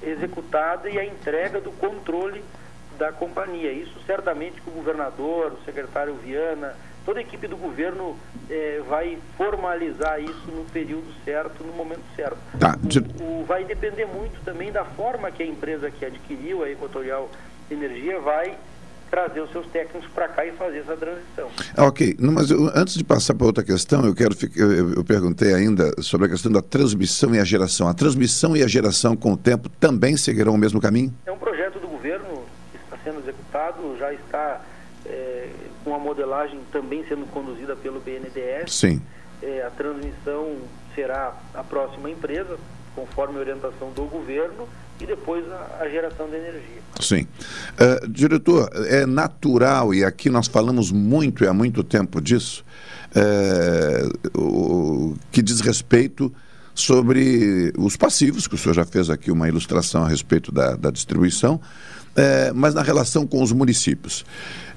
executada 0.03 0.89
e 0.89 0.99
a 0.99 1.05
entrega 1.05 1.61
do 1.61 1.73
controle 1.73 2.43
da 2.99 3.13
companhia. 3.13 3.73
Isso 3.73 3.95
certamente 4.07 4.61
que 4.61 4.69
o 4.69 4.73
governador, 4.73 5.53
o 5.53 5.65
secretário 5.65 6.15
Viana, 6.17 6.75
toda 7.07 7.21
a 7.21 7.23
equipe 7.23 7.47
do 7.47 7.57
governo 7.57 8.17
eh, 8.51 8.83
vai 8.87 9.19
formalizar 9.37 10.21
isso 10.21 10.51
no 10.55 10.65
período 10.67 11.07
certo, 11.25 11.65
no 11.65 11.73
momento 11.73 12.03
certo. 12.15 12.37
Tá. 12.59 12.77
O, 13.21 13.41
o, 13.41 13.45
vai 13.47 13.65
depender 13.65 14.05
muito 14.05 14.39
também 14.45 14.71
da 14.71 14.85
forma 14.85 15.31
que 15.31 15.43
a 15.43 15.47
empresa 15.47 15.91
que 15.91 16.05
adquiriu 16.05 16.63
a 16.63 16.71
Equatorial 16.71 17.31
Energia 17.71 18.21
vai 18.21 18.57
trazer 19.11 19.41
os 19.41 19.51
seus 19.51 19.67
técnicos 19.69 20.09
para 20.11 20.29
cá 20.29 20.45
e 20.45 20.53
fazer 20.53 20.79
essa 20.79 20.97
transição. 20.97 21.49
Ah, 21.77 21.87
ok, 21.87 22.15
mas 22.19 22.51
eu, 22.51 22.71
antes 22.75 22.95
de 22.95 23.05
passar 23.05 23.35
para 23.35 23.47
outra 23.47 23.65
questão, 23.65 24.05
eu 24.05 24.15
quero 24.15 24.37
eu, 24.55 24.97
eu, 24.97 25.05
perguntei 25.05 25.55
ainda 25.55 25.91
sobre 26.03 26.27
a 26.27 26.31
questão 26.31 26.53
da 26.53 26.61
transmissão 26.61 27.35
e 27.35 27.39
a 27.39 27.45
geração. 27.45 27.89
A 27.89 27.95
transmissão 27.95 28.57
e 28.57 28.63
a 28.63 28.67
geração 28.67 29.17
com 29.17 29.33
o 29.33 29.37
tempo 29.37 29.69
também 29.81 30.17
seguirão 30.17 30.55
o 30.55 30.59
mesmo 30.59 30.81
caminho? 30.81 31.15
É 31.25 31.33
um 31.33 31.39
projeto 31.39 31.58
já 33.99 34.13
está 34.13 34.61
é, 35.07 35.49
com 35.85 35.95
a 35.95 35.99
modelagem 35.99 36.61
também 36.73 37.05
sendo 37.09 37.27
conduzida 37.31 37.75
pelo 37.77 38.01
BNDES. 38.01 38.73
Sim. 38.73 39.03
É, 39.43 39.63
a 39.63 39.71
transmissão 39.71 40.57
será 40.95 41.35
a 41.55 41.63
próxima 41.63 42.11
empresa, 42.11 42.59
conforme 42.95 43.37
a 43.37 43.41
orientação 43.41 43.91
do 43.93 44.05
governo, 44.05 44.69
e 45.01 45.07
depois 45.07 45.45
a, 45.51 45.79
a 45.81 45.89
geração 45.89 46.29
de 46.29 46.37
energia. 46.37 46.83
Sim. 47.01 47.27
Uh, 47.75 48.09
diretor, 48.09 48.69
é 48.89 49.07
natural, 49.07 49.95
e 49.95 50.05
aqui 50.05 50.29
nós 50.29 50.49
falamos 50.49 50.91
muito 50.91 51.45
e 51.45 51.47
há 51.47 51.55
muito 51.55 51.85
tempo 51.85 52.21
disso, 52.21 52.65
uh, 53.15 54.39
o, 54.39 55.17
que 55.31 55.41
diz 55.41 55.61
respeito 55.61 56.35
sobre 56.75 57.73
os 57.77 57.97
passivos, 57.97 58.47
que 58.47 58.55
o 58.55 58.59
senhor 58.59 58.75
já 58.75 58.85
fez 58.85 59.11
aqui 59.11 59.31
uma 59.31 59.49
ilustração 59.49 60.05
a 60.05 60.09
respeito 60.09 60.51
da, 60.53 60.77
da 60.77 60.91
distribuição, 60.91 61.61
é, 62.19 62.53
mas 62.53 62.75
na 62.75 62.83
relação 62.83 63.27
com 63.27 63.41
os 63.41 63.53
municípios. 63.53 64.25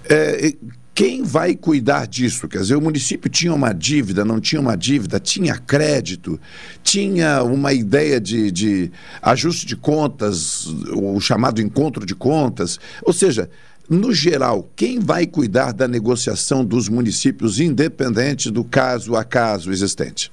É, 0.07 0.53
quem 0.93 1.24
vai 1.24 1.55
cuidar 1.55 2.05
disso? 2.05 2.48
Quer 2.48 2.60
dizer, 2.60 2.75
o 2.75 2.81
município 2.81 3.29
tinha 3.29 3.53
uma 3.53 3.74
dívida, 3.74 4.24
não 4.24 4.39
tinha 4.39 4.62
uma 4.62 4.75
dívida, 4.75 5.19
tinha 5.19 5.57
crédito, 5.57 6.39
tinha 6.83 7.43
uma 7.43 7.74
ideia 7.74 8.21
de, 8.21 8.51
de 8.51 8.91
ajuste 9.21 9.65
de 9.65 9.75
contas, 9.75 10.67
o 10.93 11.19
chamado 11.19 11.60
encontro 11.62 12.05
de 12.05 12.13
contas. 12.13 12.79
Ou 13.03 13.13
seja, 13.13 13.50
no 13.89 14.13
geral, 14.13 14.69
quem 14.75 15.00
vai 15.00 15.25
cuidar 15.25 15.71
da 15.71 15.88
negociação 15.88 16.63
dos 16.63 16.88
municípios, 16.88 17.60
independente 17.60 18.51
do 18.51 18.63
caso 18.63 19.15
a 19.15 19.24
caso 19.24 19.71
existente? 19.71 20.31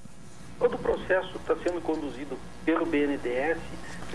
Todo 0.59 0.75
o 0.75 0.79
processo 0.79 1.37
está 1.37 1.57
sendo 1.65 1.81
conduzido 1.81 2.37
pelo 2.67 2.85
BNDES, 2.85 3.57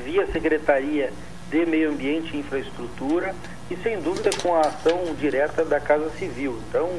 via 0.05 0.27
Secretaria 0.31 1.11
de 1.53 1.67
Meio 1.67 1.91
Ambiente 1.91 2.35
e 2.35 2.39
Infraestrutura 2.39 3.35
e, 3.69 3.77
sem 3.77 4.01
dúvida, 4.01 4.31
com 4.41 4.55
a 4.55 4.61
ação 4.61 5.13
direta 5.19 5.63
da 5.63 5.79
Casa 5.79 6.09
Civil. 6.17 6.57
Então, 6.67 6.89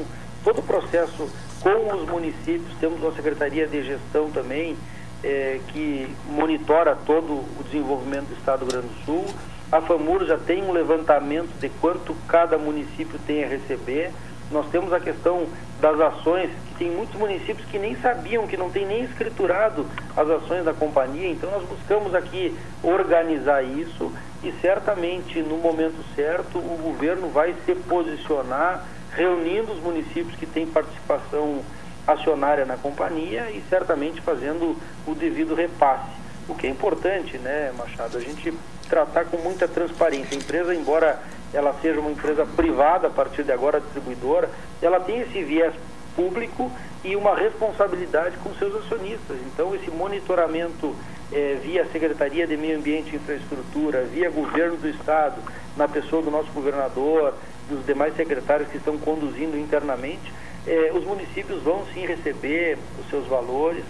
todo 0.45 0.59
o 0.59 0.63
processo 0.63 1.29
com 1.59 1.93
os 1.93 2.07
municípios, 2.07 2.73
temos 2.79 3.01
uma 3.01 3.11
Secretaria 3.11 3.67
de 3.67 3.83
Gestão 3.83 4.31
também, 4.31 4.77
é, 5.21 5.59
que 5.67 6.07
monitora 6.29 6.95
todo 7.05 7.33
o 7.33 7.63
desenvolvimento 7.65 8.27
do 8.27 8.35
Estado 8.35 8.59
do 8.59 8.71
Rio 8.71 8.81
Grande 8.81 8.95
do 8.95 9.05
Sul. 9.05 9.25
A 9.69 9.81
FAMUR 9.81 10.25
já 10.25 10.37
tem 10.37 10.63
um 10.63 10.71
levantamento 10.71 11.59
de 11.59 11.67
quanto 11.67 12.15
cada 12.25 12.57
município 12.57 13.19
tem 13.27 13.43
a 13.43 13.47
receber. 13.47 14.11
Nós 14.49 14.69
temos 14.69 14.93
a 14.93 15.01
questão 15.01 15.47
das 15.81 15.99
ações, 15.99 16.49
que 16.69 16.75
tem 16.79 16.91
muitos 16.91 17.15
municípios 17.19 17.67
que 17.67 17.77
nem 17.77 17.95
sabiam, 17.97 18.47
que 18.47 18.55
não 18.55 18.69
tem 18.69 18.85
nem 18.85 19.03
escriturado 19.03 19.85
as 20.15 20.29
ações 20.29 20.63
da 20.63 20.73
companhia, 20.73 21.29
então 21.29 21.51
nós 21.51 21.67
buscamos 21.67 22.15
aqui 22.15 22.55
organizar 22.81 23.63
isso 23.63 24.11
e 24.45 24.53
certamente 24.61 25.41
no 25.41 25.57
momento 25.57 26.03
certo 26.15 26.59
o 26.59 26.77
governo 26.81 27.29
vai 27.29 27.55
se 27.65 27.73
posicionar 27.73 28.85
reunindo 29.11 29.71
os 29.71 29.79
municípios 29.79 30.35
que 30.35 30.45
têm 30.45 30.67
participação 30.67 31.61
acionária 32.05 32.65
na 32.65 32.77
companhia 32.77 33.49
e 33.49 33.63
certamente 33.69 34.21
fazendo 34.21 34.77
o 35.07 35.15
devido 35.15 35.55
repasse. 35.55 36.11
O 36.47 36.53
que 36.53 36.67
é 36.67 36.69
importante, 36.69 37.39
né, 37.39 37.73
Machado, 37.75 38.17
a 38.17 38.21
gente 38.21 38.53
tratar 38.87 39.25
com 39.25 39.37
muita 39.37 39.67
transparência. 39.67 40.37
A 40.37 40.39
empresa, 40.39 40.75
embora 40.75 41.19
ela 41.51 41.73
seja 41.81 41.99
uma 41.99 42.11
empresa 42.11 42.45
privada 42.45 43.07
a 43.07 43.09
partir 43.09 43.43
de 43.43 43.51
agora, 43.51 43.81
distribuidora, 43.81 44.49
ela 44.79 44.99
tem 44.99 45.21
esse 45.21 45.43
viés 45.43 45.73
público 46.15 46.71
e 47.03 47.15
uma 47.15 47.35
responsabilidade 47.35 48.37
com 48.37 48.53
seus 48.55 48.75
acionistas. 48.75 49.37
Então, 49.47 49.73
esse 49.73 49.89
monitoramento 49.89 50.95
é, 51.35 51.59
via 51.61 51.85
Secretaria 51.91 52.47
de 52.47 52.55
Meio 52.55 52.77
Ambiente 52.77 53.11
e 53.11 53.17
Infraestrutura, 53.17 54.03
via 54.03 54.29
Governo 54.29 54.77
do 54.77 54.87
Estado, 54.87 55.35
na 55.75 55.85
pessoa 55.85 56.21
do 56.21 56.31
nosso 56.31 56.49
governador, 56.53 57.33
dos 57.69 57.85
demais 57.85 58.15
secretários 58.15 58.69
que 58.69 58.77
estão 58.77 58.97
conduzindo 58.97 59.57
internamente, 59.57 60.31
é, 60.65 60.91
os 60.93 61.03
municípios 61.03 61.61
vão 61.61 61.85
sim 61.93 62.05
receber 62.05 62.77
os 63.01 63.09
seus 63.09 63.27
valores, 63.27 63.83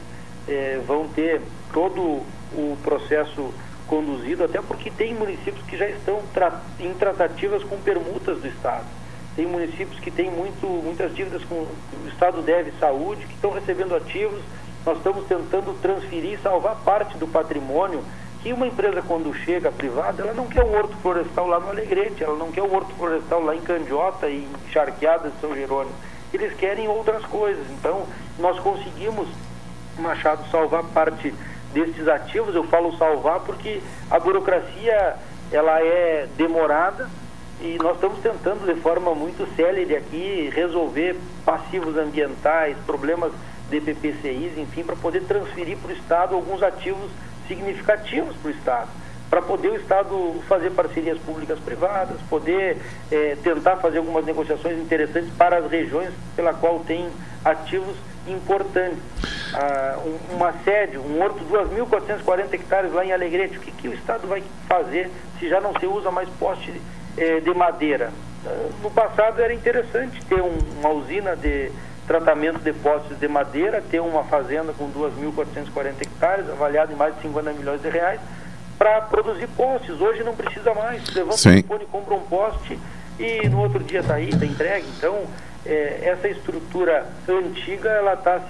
é, 0.47 0.79
vão 0.87 1.07
ter 1.07 1.39
todo 1.71 2.23
o 2.51 2.77
processo 2.83 3.53
conduzido, 3.85 4.43
até 4.43 4.59
porque 4.59 4.89
tem 4.89 5.13
municípios 5.13 5.63
que 5.67 5.77
já 5.77 5.87
estão 5.87 6.23
tra 6.33 6.63
em 6.79 6.91
tratativas 6.95 7.63
com 7.63 7.77
permutas 7.77 8.39
do 8.39 8.47
Estado. 8.47 8.85
Tem 9.35 9.45
municípios 9.45 9.99
que 9.99 10.09
têm 10.09 10.31
muito, 10.31 10.65
muitas 10.65 11.13
dívidas 11.13 11.43
com 11.43 11.55
o 11.55 12.07
Estado 12.07 12.41
deve 12.41 12.71
saúde, 12.79 13.25
que 13.27 13.33
estão 13.35 13.51
recebendo 13.51 13.93
ativos. 13.93 14.41
Nós 14.85 14.97
estamos 14.97 15.25
tentando 15.25 15.73
transferir, 15.81 16.39
salvar 16.41 16.75
parte 16.85 17.17
do 17.17 17.27
patrimônio 17.27 18.03
que 18.43 18.53
uma 18.53 18.67
empresa 18.67 19.01
quando 19.01 19.33
chega 19.33 19.71
privada, 19.71 20.21
ela 20.21 20.33
não 20.33 20.45
quer 20.45 20.63
um 20.63 20.77
horto 20.77 20.95
florestal 20.97 21.47
lá 21.47 21.59
no 21.59 21.69
Alegrete, 21.69 22.23
ela 22.23 22.37
não 22.37 22.51
quer 22.51 22.61
um 22.61 22.71
horto 22.75 22.93
florestal 22.93 23.41
lá 23.43 23.55
em 23.55 23.61
Candiota 23.61 24.29
e 24.29 24.43
em 24.43 24.71
Charqueadas 24.71 25.33
de 25.33 25.39
São 25.41 25.55
Jerônimo. 25.55 25.95
Eles 26.31 26.53
querem 26.53 26.87
outras 26.87 27.25
coisas. 27.25 27.65
Então, 27.71 28.05
nós 28.37 28.59
conseguimos, 28.59 29.27
Machado, 29.97 30.47
salvar 30.51 30.83
parte 30.83 31.33
destes 31.73 32.07
ativos, 32.07 32.53
eu 32.53 32.63
falo 32.65 32.95
salvar 32.97 33.39
porque 33.39 33.81
a 34.11 34.19
burocracia 34.19 35.15
ela 35.51 35.81
é 35.81 36.27
demorada 36.37 37.09
e 37.59 37.77
nós 37.81 37.95
estamos 37.95 38.19
tentando 38.19 38.71
de 38.71 38.79
forma 38.81 39.15
muito 39.15 39.47
célere 39.55 39.95
aqui 39.95 40.51
resolver 40.53 41.17
passivos 41.43 41.97
ambientais, 41.97 42.77
problemas 42.85 43.31
de 43.69 43.81
PPCIs, 43.81 44.57
enfim, 44.57 44.83
para 44.83 44.95
poder 44.95 45.23
transferir 45.23 45.77
para 45.77 45.91
o 45.91 45.93
Estado 45.93 46.35
alguns 46.35 46.61
ativos 46.61 47.09
significativos 47.47 48.35
para 48.37 48.49
o 48.49 48.51
Estado, 48.51 48.89
para 49.29 49.41
poder 49.41 49.69
o 49.69 49.75
Estado 49.75 50.35
fazer 50.47 50.71
parcerias 50.71 51.17
públicas 51.19 51.59
privadas, 51.59 52.19
poder 52.29 52.77
é, 53.11 53.35
tentar 53.43 53.77
fazer 53.77 53.97
algumas 53.97 54.25
negociações 54.25 54.77
interessantes 54.79 55.31
para 55.37 55.57
as 55.57 55.69
regiões 55.69 56.11
pela 56.35 56.53
qual 56.53 56.79
tem 56.79 57.09
ativos 57.43 57.95
importantes. 58.27 58.99
Ah, 59.53 59.97
um, 60.05 60.35
uma 60.35 60.53
sede, 60.63 60.97
um 60.97 61.21
horto, 61.21 61.43
2.440 61.45 62.53
hectares 62.53 62.91
lá 62.91 63.05
em 63.05 63.13
Alegrete, 63.13 63.57
o 63.57 63.61
que, 63.61 63.71
que 63.71 63.87
o 63.87 63.93
Estado 63.93 64.27
vai 64.27 64.43
fazer 64.67 65.09
se 65.39 65.47
já 65.47 65.61
não 65.61 65.77
se 65.79 65.85
usa 65.85 66.11
mais 66.11 66.27
poste 66.29 66.73
eh, 67.17 67.39
de 67.39 67.53
madeira? 67.53 68.11
Ah, 68.45 68.69
no 68.81 68.91
passado 68.91 69.39
era 69.41 69.53
interessante 69.53 70.23
ter 70.25 70.41
um, 70.41 70.57
uma 70.79 70.89
usina 70.89 71.35
de 71.35 71.71
tratamento 72.07 72.59
de 72.59 72.71
postes 72.73 73.17
de 73.19 73.27
madeira, 73.27 73.81
ter 73.81 73.99
uma 73.99 74.23
fazenda 74.23 74.73
com 74.73 74.89
2.440 74.91 76.01
hectares, 76.01 76.49
avaliada 76.49 76.91
em 76.93 76.95
mais 76.95 77.15
de 77.15 77.21
50 77.21 77.53
milhões 77.53 77.81
de 77.81 77.89
reais, 77.89 78.19
para 78.77 79.01
produzir 79.01 79.47
postes. 79.47 79.99
Hoje 79.99 80.23
não 80.23 80.35
precisa 80.35 80.73
mais. 80.73 81.13
Levanta 81.13 81.37
Sim. 81.37 81.49
o 81.49 81.63
telefone, 81.63 81.85
compra 81.85 82.15
um 82.15 82.21
poste 82.21 82.79
e 83.19 83.47
no 83.49 83.61
outro 83.61 83.83
dia 83.83 84.01
está 84.01 84.15
aí, 84.15 84.29
está 84.29 84.45
entregue. 84.45 84.87
Então, 84.97 85.23
é, 85.65 85.99
essa 86.03 86.27
estrutura 86.27 87.05
antiga, 87.27 87.89
ela 87.89 88.13
está 88.13 88.41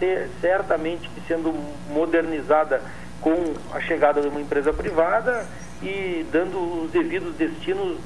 certamente 0.41 1.09
sendo 1.27 1.53
modernizada 1.89 2.81
com 3.21 3.53
a 3.73 3.79
chegada 3.79 4.21
de 4.21 4.27
uma 4.27 4.41
empresa 4.41 4.73
privada 4.73 5.45
e 5.81 6.25
dando 6.31 6.83
os 6.83 6.91
devidos 6.91 7.35
destinos 7.35 7.97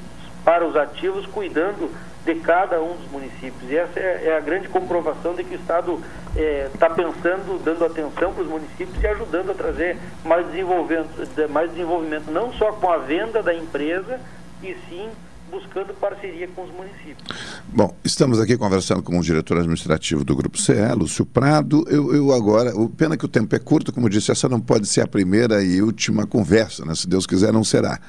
para 0.44 0.66
os 0.66 0.76
ativos, 0.76 1.26
cuidando 1.28 1.90
de 2.26 2.36
cada 2.36 2.82
um 2.82 2.96
dos 2.96 3.12
municípios. 3.12 3.70
E 3.70 3.78
essa 3.78 4.00
é, 4.00 4.28
é 4.28 4.38
a 4.38 4.40
grande 4.40 4.68
comprovação 4.68 5.34
de 5.34 5.44
que 5.44 5.56
o 5.56 5.60
Estado 5.60 6.02
está 6.30 6.42
é, 6.42 6.70
tá 6.78 6.90
pensando, 6.90 7.64
dando 7.64 7.86
atenção 7.86 8.34
para 8.34 8.44
os 8.44 8.50
municípios 8.50 9.02
e 9.02 9.08
ajudando 9.08 9.52
a 9.52 9.54
trazer 9.54 9.98
mais 10.24 10.46
desenvolvimento, 10.48 11.10
mais 11.50 11.70
desenvolvimento, 11.72 12.32
não 12.32 12.54
só 12.54 12.72
com 12.74 12.90
a 12.90 12.98
venda 12.98 13.42
da 13.42 13.54
empresa, 13.54 14.20
e 14.62 14.76
sim 14.90 15.10
buscando 15.50 15.94
parceria 15.94 16.48
com 16.48 16.64
os 16.64 16.72
municípios. 16.72 17.28
Bom, 17.68 17.96
estamos 18.04 18.40
aqui 18.40 18.58
conversando 18.58 19.02
com 19.02 19.18
o 19.18 19.22
diretor 19.22 19.58
administrativo 19.58 20.24
do 20.24 20.36
Grupo 20.36 20.58
CE, 20.58 20.74
Lúcio 20.96 21.26
Prado. 21.26 21.86
Eu, 21.90 22.14
eu 22.14 22.34
agora, 22.34 22.76
o, 22.76 22.90
pena 22.90 23.18
que 23.18 23.26
o 23.26 23.28
tempo 23.28 23.56
é 23.56 23.60
curto, 23.60 23.92
como 23.92 24.10
disse, 24.10 24.32
essa 24.32 24.48
não 24.48 24.60
pode 24.60 24.88
ser 24.88 25.02
a 25.02 25.08
primeira 25.08 25.64
e 25.64 25.82
última 25.82 26.26
conversa, 26.26 26.86
né? 26.86 26.96
se 26.96 27.08
Deus 27.08 27.26
quiser, 27.26 27.52
não 27.52 27.64
será. 27.64 28.00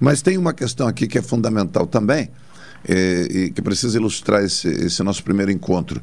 Mas 0.00 0.22
tem 0.22 0.36
uma 0.36 0.52
questão 0.52 0.86
aqui 0.86 1.06
que 1.06 1.18
é 1.18 1.22
fundamental 1.22 1.86
também, 1.86 2.30
é, 2.88 3.26
e 3.30 3.50
que 3.50 3.62
precisa 3.62 3.96
ilustrar 3.96 4.42
esse, 4.42 4.68
esse 4.68 5.02
nosso 5.02 5.22
primeiro 5.22 5.50
encontro. 5.52 6.02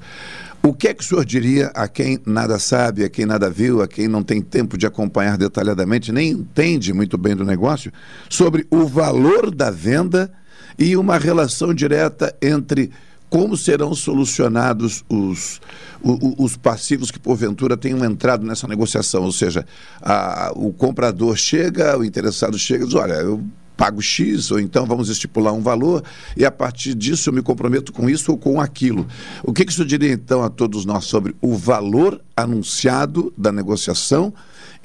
O 0.62 0.74
que 0.74 0.90
é 0.90 0.94
que 0.94 1.02
o 1.02 1.06
senhor 1.06 1.24
diria 1.24 1.68
a 1.68 1.88
quem 1.88 2.20
nada 2.26 2.60
sabe, 2.60 3.04
a 3.06 3.10
quem 3.10 3.26
nada 3.26 3.50
viu, 3.50 3.82
a 3.82 3.88
quem 3.88 4.08
não 4.08 4.22
tem 4.22 4.42
tempo 4.42 4.78
de 4.78 4.86
acompanhar 4.86 5.38
detalhadamente, 5.38 6.12
nem 6.12 6.32
entende 6.32 6.92
muito 6.94 7.18
bem 7.18 7.36
do 7.36 7.46
negócio, 7.46 7.94
sobre 8.30 8.68
o 8.70 8.86
valor 8.86 9.56
da 9.56 9.72
venda 9.72 10.32
e 10.80 10.96
uma 10.96 11.18
relação 11.18 11.74
direta 11.74 12.34
entre 12.42 12.90
como 13.30 13.56
serão 13.56 13.94
solucionados 13.94 15.04
os, 15.08 15.62
os, 16.02 16.20
os, 16.38 16.58
passivos 16.58 17.12
que 17.12 17.20
porventura 17.20 17.78
tenham 17.78 18.04
entrado 18.04 18.46
nessa 18.46 18.68
negociação? 18.68 19.24
Ou 19.24 19.32
seja, 19.32 19.66
a, 20.02 20.52
o 20.56 20.74
comprador 20.74 21.36
chega, 21.36 21.98
o 21.98 22.04
interessado 22.04 22.58
chega 22.58 22.86
e 22.86 22.88
diz: 22.88 22.96
Olha, 22.96 23.14
eu 23.14 23.44
pago 23.78 24.02
X, 24.02 24.52
ou 24.52 24.60
então 24.60 24.86
vamos 24.86 25.10
estipular 25.10 25.54
um 25.54 25.62
valor, 25.62 26.04
e 26.36 26.44
a 26.44 26.52
partir 26.52 26.94
disso 26.94 27.30
eu 27.30 27.34
me 27.34 27.42
comprometo 27.42 27.94
com 27.94 28.10
isso 28.10 28.32
ou 28.32 28.38
com 28.38 28.60
aquilo. 28.60 29.08
O 29.44 29.54
que, 29.54 29.64
que 29.64 29.72
isso 29.72 29.86
diria 29.86 30.12
então 30.12 30.44
a 30.44 30.50
todos 30.50 30.84
nós 30.84 31.06
sobre 31.06 31.36
o 31.40 31.56
valor 31.56 32.20
anunciado 32.36 33.32
da 33.38 33.52
negociação 33.52 34.34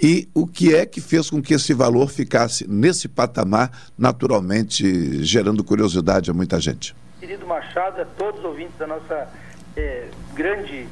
e 0.01 0.29
o 0.35 0.47
que 0.47 0.75
é 0.75 0.85
que 0.85 1.01
fez 1.01 1.31
com 1.31 1.41
que 1.41 1.55
esse 1.55 1.73
valor 1.73 2.09
ficasse 2.09 2.69
nesse 2.69 3.09
patamar, 3.09 3.71
naturalmente 3.97 5.23
gerando 5.23 5.63
curiosidade 5.63 6.31
a 6.31 6.35
muita 6.35 6.61
gente? 6.61 6.95
Querido 7.21 7.47
Machado, 7.47 8.03
a 8.03 8.05
todos 8.05 8.41
os 8.41 8.45
ouvintes 8.45 8.77
da 8.77 8.87
nossa 8.87 9.29
é, 9.77 10.09
grande 10.35 10.87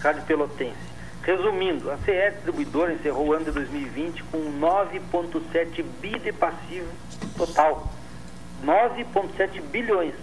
Rádio 0.00 0.22
Pelotense. 0.22 0.88
Resumindo, 1.22 1.90
a 1.90 1.98
CE 1.98 2.30
Distribuidora 2.32 2.92
encerrou 2.92 3.28
o 3.28 3.32
ano 3.32 3.46
de 3.46 3.50
2020 3.50 4.22
com 4.24 4.38
9,7 4.60 5.84
bi 6.00 6.18
de 6.18 6.32
passivo 6.32 6.88
total. 7.36 7.92
9,7 8.64 9.60
bilhões. 9.62 10.14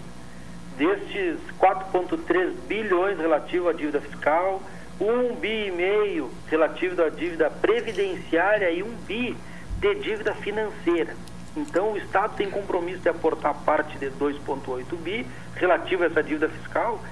Destes 0.76 1.38
4,3 1.60 2.52
bilhões 2.66 3.18
relativo 3.18 3.68
à 3.68 3.72
dívida 3.72 4.00
fiscal, 4.00 4.60
1 5.00 5.34
bi 5.36 5.66
e 5.66 5.70
meio 5.70 6.30
relativo 6.48 7.02
à 7.02 7.08
dívida 7.08 7.50
previdenciária 7.50 8.70
e 8.70 8.82
1 8.82 8.96
bi 9.06 9.36
de 9.78 9.94
dívida 9.96 10.34
financeira. 10.34 11.14
Então 11.56 11.92
o 11.92 11.96
Estado 11.96 12.36
tem 12.36 12.50
compromisso 12.50 13.00
de 13.00 13.08
aportar 13.08 13.54
parte 13.64 13.98
de 13.98 14.10
2,8 14.10 14.96
bi 14.96 15.26
relativo 15.54 16.02
a 16.02 16.06
essa 16.06 16.22
dívida 16.22 16.48
fiscal 16.48 17.02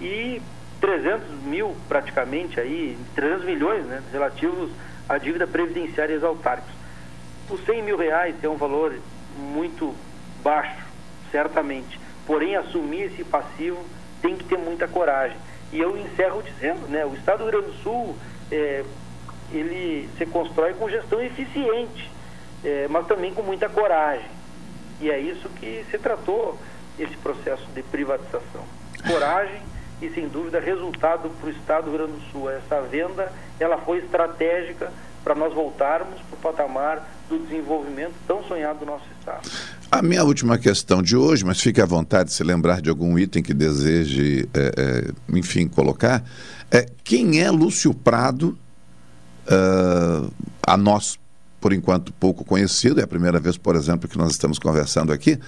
e 0.00 0.40
300 0.80 1.30
mil 1.44 1.74
praticamente 1.88 2.60
aí, 2.60 2.98
300 3.14 3.44
milhões 3.44 3.86
né, 3.86 4.02
relativos 4.12 4.70
à 5.08 5.18
dívida 5.18 5.46
previdenciária 5.46 6.14
e 6.14 6.24
autárquicos. 6.24 6.74
Os 7.50 7.64
100 7.64 7.82
mil 7.82 7.96
reais 7.96 8.34
é 8.42 8.48
um 8.48 8.56
valor 8.56 8.94
muito 9.38 9.94
baixo, 10.42 10.82
certamente. 11.30 12.00
Porém, 12.26 12.56
assumir 12.56 13.04
esse 13.04 13.24
passivo 13.24 13.82
tem 14.22 14.36
que 14.36 14.44
ter 14.44 14.56
muita 14.56 14.88
coragem. 14.88 15.36
E 15.72 15.80
eu 15.80 15.96
encerro 15.96 16.42
dizendo, 16.42 16.86
né, 16.88 17.04
o 17.04 17.14
Estado 17.14 17.38
do 17.38 17.50
Rio 17.50 17.62
Grande 17.62 17.76
do 17.76 17.82
Sul, 17.82 18.16
é, 18.50 18.84
ele 19.52 20.08
se 20.16 20.26
constrói 20.26 20.74
com 20.74 20.88
gestão 20.88 21.20
eficiente, 21.20 22.10
é, 22.64 22.86
mas 22.88 23.06
também 23.06 23.34
com 23.34 23.42
muita 23.42 23.68
coragem. 23.68 24.28
E 25.00 25.10
é 25.10 25.18
isso 25.18 25.48
que 25.48 25.84
se 25.90 25.98
tratou 25.98 26.58
esse 26.98 27.16
processo 27.16 27.66
de 27.74 27.82
privatização. 27.82 28.64
Coragem 29.06 29.60
e 30.00 30.10
sem 30.10 30.28
dúvida 30.28 30.60
resultado 30.60 31.30
para 31.40 31.48
o 31.48 31.50
Estado 31.50 31.84
do 31.84 31.90
Rio 31.90 32.06
Grande 32.06 32.24
do 32.24 32.30
Sul. 32.30 32.50
Essa 32.50 32.80
venda 32.82 33.32
ela 33.58 33.78
foi 33.78 33.98
estratégica 33.98 34.92
para 35.22 35.34
nós 35.34 35.52
voltarmos 35.52 36.20
para 36.20 36.34
o 36.34 36.38
patamar 36.38 37.08
do 37.28 37.38
desenvolvimento 37.38 38.14
tão 38.26 38.44
sonhado 38.44 38.80
do 38.80 38.86
nosso 38.86 39.06
Estado. 39.18 39.48
A 39.94 40.02
minha 40.02 40.24
última 40.24 40.58
questão 40.58 41.00
de 41.00 41.16
hoje, 41.16 41.44
mas 41.44 41.60
fique 41.60 41.80
à 41.80 41.86
vontade 41.86 42.30
de 42.30 42.34
se 42.34 42.42
lembrar 42.42 42.82
de 42.82 42.90
algum 42.90 43.16
item 43.16 43.40
que 43.40 43.54
deseje, 43.54 44.48
é, 44.52 44.74
é, 44.76 45.38
enfim, 45.38 45.68
colocar, 45.68 46.24
é 46.68 46.84
quem 47.04 47.40
é 47.40 47.48
Lúcio 47.48 47.94
Prado, 47.94 48.58
uh, 49.46 50.32
a 50.66 50.76
nós, 50.76 51.16
por 51.60 51.72
enquanto, 51.72 52.12
pouco 52.14 52.44
conhecido, 52.44 52.98
é 52.98 53.04
a 53.04 53.06
primeira 53.06 53.38
vez, 53.38 53.56
por 53.56 53.76
exemplo, 53.76 54.08
que 54.08 54.18
nós 54.18 54.32
estamos 54.32 54.58
conversando 54.58 55.12
aqui, 55.12 55.38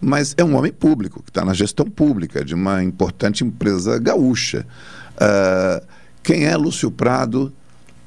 mas 0.00 0.34
é 0.36 0.42
um 0.42 0.56
homem 0.56 0.72
público, 0.72 1.22
que 1.22 1.30
está 1.30 1.44
na 1.44 1.54
gestão 1.54 1.86
pública 1.88 2.44
de 2.44 2.56
uma 2.56 2.82
importante 2.82 3.44
empresa 3.44 4.00
gaúcha. 4.00 4.66
Uh, 5.14 5.86
quem 6.24 6.46
é 6.46 6.56
Lúcio 6.56 6.90
Prado 6.90 7.52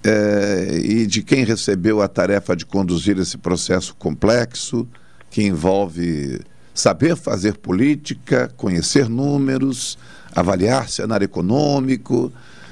uh, 0.06 0.78
e 0.78 1.08
de 1.08 1.24
quem 1.24 1.46
recebeu 1.46 2.02
a 2.02 2.10
tarefa 2.10 2.54
de 2.54 2.66
conduzir 2.66 3.18
esse 3.18 3.38
processo 3.38 3.96
complexo 3.96 4.86
que 5.36 5.44
envolve 5.44 6.40
saber 6.74 7.18
fazer 7.18 7.58
política, 7.58 8.50
conhecer 8.56 9.10
números, 9.10 9.98
avaliar 10.34 10.88
cenário 10.88 11.26
econômico 11.26 12.32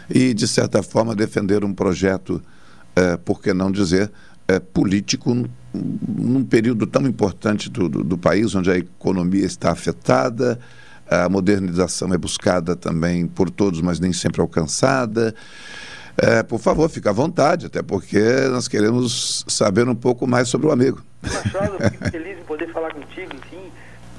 e, 0.10 0.34
de 0.34 0.47
certa 0.47 0.82
forma, 0.82 1.13
defender 1.13 1.65
um 1.65 1.73
projeto, 1.73 2.41
uh, 2.97 3.17
por 3.26 3.41
que 3.41 3.54
não 3.54 3.69
dizer, 3.69 4.10
político 4.73 5.45
num 5.73 6.43
período 6.45 6.88
tão 6.88 7.06
importante 7.06 7.69
do, 7.69 7.89
do, 7.89 8.02
do, 8.02 8.17
país, 8.17 8.56
onde 8.56 8.71
a 8.71 8.78
economia 8.78 9.45
está 9.45 9.71
afetada, 9.71 10.58
a 11.10 11.28
modernização 11.28 12.13
é 12.13 12.17
buscada 12.17 12.78
também 12.78 13.28
por 13.28 13.49
todos, 13.49 13.82
mas 13.82 13.99
nem 13.99 14.13
sempre 14.13 14.39
alcançada. 14.39 15.36
É, 16.17 16.43
por 16.43 16.60
favor, 16.60 16.88
fique 16.89 17.08
à 17.08 17.12
vontade, 17.12 17.65
até 17.65 17.82
porque 17.82 18.19
nós 18.52 18.67
queremos 18.67 19.43
saber 19.47 19.88
um 19.88 19.95
pouco 19.95 20.28
mais 20.28 20.47
sobre 20.47 20.67
o 20.67 20.71
amigo. 20.71 21.02
Machado, 21.23 21.78
fico 21.89 22.10
feliz 22.12 22.38
em 22.38 22.43
poder 22.43 22.71
falar 22.71 22.93
contigo, 22.93 23.32
enfim, 23.36 23.71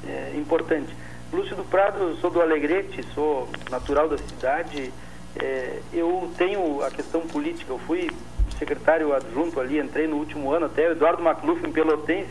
é 0.07 0.37
importante. 0.37 0.95
Lúcio 1.33 1.57
do 1.57 1.65
Prado, 1.65 2.17
sou 2.21 2.31
do 2.31 2.41
Alegrete, 2.41 3.05
sou 3.15 3.49
natural 3.71 4.09
da 4.09 4.19
cidade. 4.19 4.93
É, 5.37 5.79
eu 5.93 6.31
tenho 6.37 6.83
a 6.83 6.91
questão 6.91 7.23
política, 7.23 7.73
eu 7.73 7.79
fui 7.79 8.11
secretário 8.59 9.13
adjunto 9.13 9.61
ali, 9.61 9.81
entrei 9.81 10.07
no 10.07 10.17
último 10.17 10.53
ano 10.53 10.67
até, 10.67 10.91
Eduardo 10.91 11.23
Macluf, 11.23 11.67
em 11.67 11.73
Pelotense, 11.73 12.31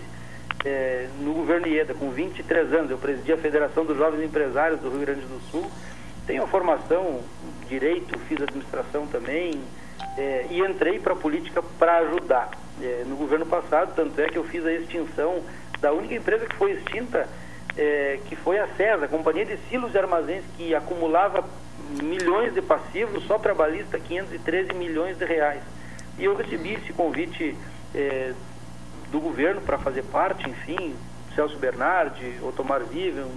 é, 0.63 1.07
no 1.19 1.33
governo 1.33 1.67
IEDA, 1.67 1.93
com 1.93 2.09
23 2.11 2.73
anos. 2.73 2.91
Eu 2.91 2.97
presidi 2.97 3.33
a 3.33 3.37
Federação 3.37 3.85
dos 3.85 3.97
Jovens 3.97 4.23
Empresários 4.23 4.79
do 4.79 4.89
Rio 4.89 4.99
Grande 4.99 5.21
do 5.21 5.41
Sul. 5.51 5.69
Tenho 6.25 6.47
formação, 6.47 7.21
direito, 7.67 8.17
fiz 8.19 8.41
administração 8.41 9.07
também, 9.07 9.61
é, 10.17 10.47
e 10.49 10.59
entrei 10.61 10.99
para 10.99 11.13
a 11.13 11.15
política 11.15 11.61
para 11.77 11.97
ajudar. 11.99 12.51
É, 12.81 13.03
no 13.05 13.15
governo 13.15 13.45
passado, 13.45 13.93
tanto 13.95 14.19
é 14.19 14.27
que 14.27 14.37
eu 14.37 14.43
fiz 14.43 14.65
a 14.65 14.71
extinção 14.71 15.43
da 15.79 15.91
única 15.91 16.15
empresa 16.15 16.45
que 16.45 16.55
foi 16.55 16.71
extinta, 16.71 17.27
é, 17.77 18.19
que 18.25 18.35
foi 18.35 18.59
a 18.59 18.67
CESA, 18.75 19.05
a 19.05 19.07
Companhia 19.07 19.45
de 19.45 19.57
Silos 19.69 19.93
e 19.93 19.97
Armazéns, 19.97 20.43
que 20.57 20.73
acumulava 20.73 21.43
milhões 22.01 22.53
de 22.53 22.61
passivos, 22.61 23.25
só 23.25 23.37
trabalhista, 23.37 23.99
513 23.99 24.73
milhões 24.73 25.17
de 25.17 25.25
reais. 25.25 25.61
E 26.17 26.23
eu 26.23 26.35
recebi 26.35 26.73
esse 26.73 26.93
convite 26.93 27.55
é, 27.93 28.33
do 29.11 29.19
governo 29.19 29.61
para 29.61 29.77
fazer 29.77 30.03
parte, 30.03 30.49
enfim, 30.49 30.95
Celso 31.35 31.57
Bernardi, 31.57 32.39
Otomar 32.41 32.81
Vivian, 32.81 33.27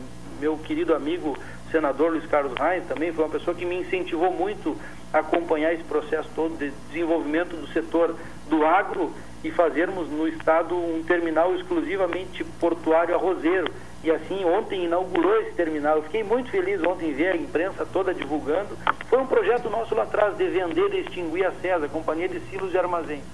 meu 0.40 0.57
querido 0.59 0.94
amigo 0.94 1.37
senador 1.76 2.12
Luiz 2.12 2.24
Carlos 2.26 2.54
Reis 2.58 2.86
também 2.86 3.12
foi 3.12 3.24
uma 3.24 3.30
pessoa 3.30 3.54
que 3.54 3.66
me 3.66 3.76
incentivou 3.76 4.32
muito 4.32 4.74
acompanhar 5.12 5.74
esse 5.74 5.84
processo 5.84 6.28
todo 6.34 6.56
de 6.56 6.70
desenvolvimento 6.88 7.54
do 7.54 7.66
setor 7.68 8.16
do 8.48 8.64
agro 8.64 9.12
e 9.44 9.50
fazermos 9.50 10.08
no 10.08 10.26
estado 10.26 10.74
um 10.74 11.02
terminal 11.02 11.54
exclusivamente 11.54 12.42
portuário 12.58 13.14
arrozeiro. 13.14 13.70
E 14.02 14.10
assim, 14.10 14.44
ontem 14.44 14.84
inaugurou 14.84 15.36
esse 15.42 15.52
terminal. 15.52 15.96
Eu 15.96 16.02
fiquei 16.04 16.22
muito 16.22 16.50
feliz 16.50 16.82
ontem 16.82 17.12
ver 17.12 17.32
a 17.32 17.36
imprensa 17.36 17.84
toda 17.84 18.14
divulgando. 18.14 18.76
Foi 19.08 19.18
um 19.20 19.26
projeto 19.26 19.68
nosso 19.68 19.94
lá 19.94 20.04
atrás 20.04 20.36
de 20.36 20.46
vender 20.46 20.94
e 20.94 21.00
extinguir 21.00 21.44
a 21.44 21.52
CESA, 21.52 21.86
a 21.86 21.88
Companhia 21.88 22.28
de 22.28 22.40
Silos 22.48 22.72
e 22.72 22.78
Armazéns. 22.78 23.24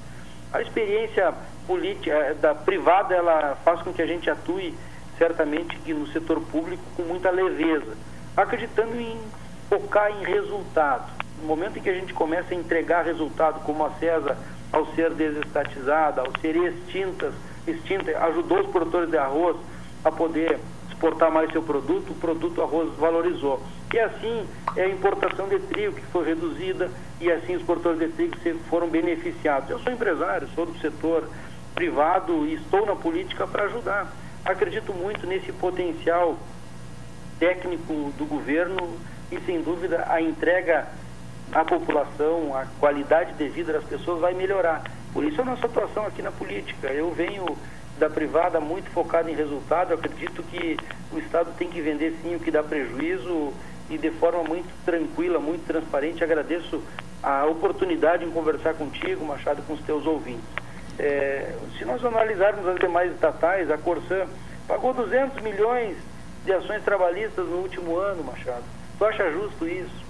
A 0.53 0.61
experiência 0.61 1.33
política 1.67 2.11
eh, 2.11 2.35
da 2.35 2.55
privada, 2.55 3.15
ela 3.15 3.57
faz 3.65 3.81
com 3.83 3.93
que 3.93 4.03
a 4.03 4.07
gente 4.07 4.29
atue 4.29 4.75
certamente 5.17 5.77
que 5.79 5.95
no 5.95 6.07
setor 6.09 6.41
público 6.41 6.83
com 6.97 7.03
muita 7.03 7.31
leveza, 7.31 7.97
acreditando 8.37 9.01
em 9.01 9.19
focar 9.69 10.11
em 10.11 10.25
resultado. 10.25 11.11
No 11.41 11.49
momento 11.49 11.79
em 11.79 11.83
que 11.83 11.91
a 11.91 11.95
gente 11.95 12.13
começa 12.13 12.55
a 12.55 12.57
entregar 12.57 13.05
resultado, 13.05 13.61
como 13.65 13.85
a 13.85 13.91
CESA 13.93 14.37
ao 14.73 14.87
ser 14.95 15.11
desestatizada, 15.11 16.23
ao 16.23 16.33
ser 16.41 16.57
extintas, 16.57 17.35
extinta, 17.67 18.17
ajudou 18.27 18.61
os 18.61 18.71
produtores 18.71 19.11
de 19.11 19.19
arroz 19.19 19.57
a 20.05 20.11
poder 20.11 20.59
exportar 20.91 21.31
mais 21.31 21.51
seu 21.53 21.63
produto, 21.63 22.13
o 22.13 22.15
produto 22.15 22.63
arroz 22.63 22.95
valorizou. 22.97 23.63
E 23.93 23.99
assim 23.99 24.47
é 24.77 24.85
a 24.85 24.89
importação 24.89 25.49
de 25.49 25.59
trigo 25.59 25.95
que 25.95 26.07
foi 26.07 26.25
reduzida 26.25 26.91
e 27.21 27.31
assim 27.31 27.57
os 27.57 27.63
produtores 27.63 27.99
de 27.99 28.09
trigo 28.09 28.37
foram 28.71 28.89
beneficiados. 28.89 29.69
Eu 29.69 29.79
sou 29.81 29.93
empresário, 29.93 30.49
sou 30.55 30.65
do 30.65 30.79
setor 30.79 31.29
privado 31.75 32.47
e 32.47 32.55
estou 32.55 32.87
na 32.87 32.97
política 32.97 33.47
para 33.47 33.65
ajudar. 33.65 34.13
Acredito 34.45 34.93
muito 34.93 35.27
nesse 35.27 35.53
potencial 35.53 36.39
técnico 37.43 38.13
do 38.17 38.25
governo 38.25 38.97
e 39.33 39.41
sem 39.41 39.61
dúvida 39.61 40.05
a 40.09 40.21
entrega 40.21 40.87
a 41.53 41.65
população, 41.65 42.57
a 42.57 42.67
qualidade 42.79 43.33
de 43.33 43.49
vida 43.49 43.73
das 43.73 43.83
pessoas 43.83 44.21
vai 44.21 44.33
melhorar. 44.33 44.85
Por 45.13 45.25
isso 45.25 45.43
a 45.43 45.45
nossa 45.45 45.67
atuação 45.67 46.07
aqui 46.07 46.23
na 46.23 46.31
política. 46.31 46.87
Eu 46.93 47.11
venho 47.11 47.45
da 47.99 48.09
privada 48.09 48.61
muito 48.61 48.89
focado 48.91 49.29
em 49.29 49.35
resultado. 49.35 49.91
Eu 49.91 49.99
acredito 49.99 50.41
que 50.45 50.77
o 51.13 51.19
Estado 51.19 51.53
tem 51.59 51.69
que 51.69 51.81
vender 51.81 52.17
sim 52.23 52.37
o 52.37 52.39
que 52.39 52.49
dá 52.49 52.63
prejuízo 52.63 53.53
e 53.91 53.99
de 53.99 54.13
forma 54.13 54.45
muito 54.45 54.73
tranquila, 54.85 55.41
muito 55.41 55.67
transparente. 55.67 56.23
Agradeço 56.23 56.81
a 57.21 57.45
oportunidade 57.47 58.25
em 58.25 58.31
conversar 58.31 58.75
contigo, 58.75 59.25
Machado, 59.25 59.63
com 59.63 59.73
os 59.73 59.81
teus 59.81 60.07
ouvintes. 60.07 60.45
É, 60.97 61.57
se 61.77 61.85
nós 61.85 62.05
analisarmos 62.05 62.65
as 62.69 62.79
demais 62.79 63.11
estatais, 63.11 63.69
a 63.69 63.77
Corsã 63.77 64.27
pagou 64.69 64.95
200 64.95 65.43
milhões 65.43 65.97
de 66.45 66.53
ações 66.53 66.83
trabalhistas 66.83 67.47
no 67.47 67.59
último 67.59 67.97
ano, 67.97 68.25
Machado. 68.25 68.65
Tu 68.99 69.05
acha 69.05 69.31
justo 69.31 69.67
isso? 69.67 70.03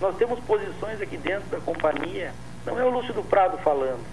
Nós 0.00 0.16
temos 0.16 0.40
posições 0.40 1.00
aqui 1.00 1.16
dentro 1.16 1.48
da 1.50 1.60
companhia, 1.60 2.32
não 2.64 2.78
é 2.78 2.84
o 2.84 2.90
Lúcio 2.90 3.12
do 3.12 3.22
Prado 3.22 3.58
falando, 3.58 4.04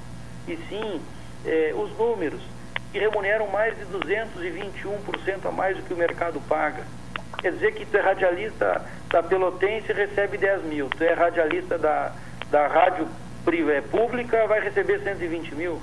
e 0.47 0.57
sim 0.69 1.01
é, 1.45 1.73
os 1.75 1.95
números, 1.97 2.41
que 2.91 2.99
remuneram 2.99 3.47
mais 3.47 3.77
de 3.77 3.85
221% 3.85 5.45
a 5.45 5.51
mais 5.51 5.77
do 5.77 5.83
que 5.83 5.93
o 5.93 5.97
mercado 5.97 6.41
paga. 6.47 6.83
Quer 7.39 7.51
dizer 7.51 7.73
que 7.73 7.85
tu 7.85 7.97
é 7.97 8.01
radialista 8.01 8.83
da 9.09 9.21
Pelotense 9.21 9.91
e 9.91 9.93
recebe 9.93 10.37
10 10.37 10.63
mil, 10.63 10.89
tu 10.89 11.03
é 11.03 11.13
radialista 11.13 11.77
da, 11.77 12.11
da 12.49 12.67
rádio 12.67 13.07
é, 13.71 13.81
pública, 13.81 14.45
vai 14.47 14.59
receber 14.59 15.01
120 15.03 15.55
mil. 15.55 15.81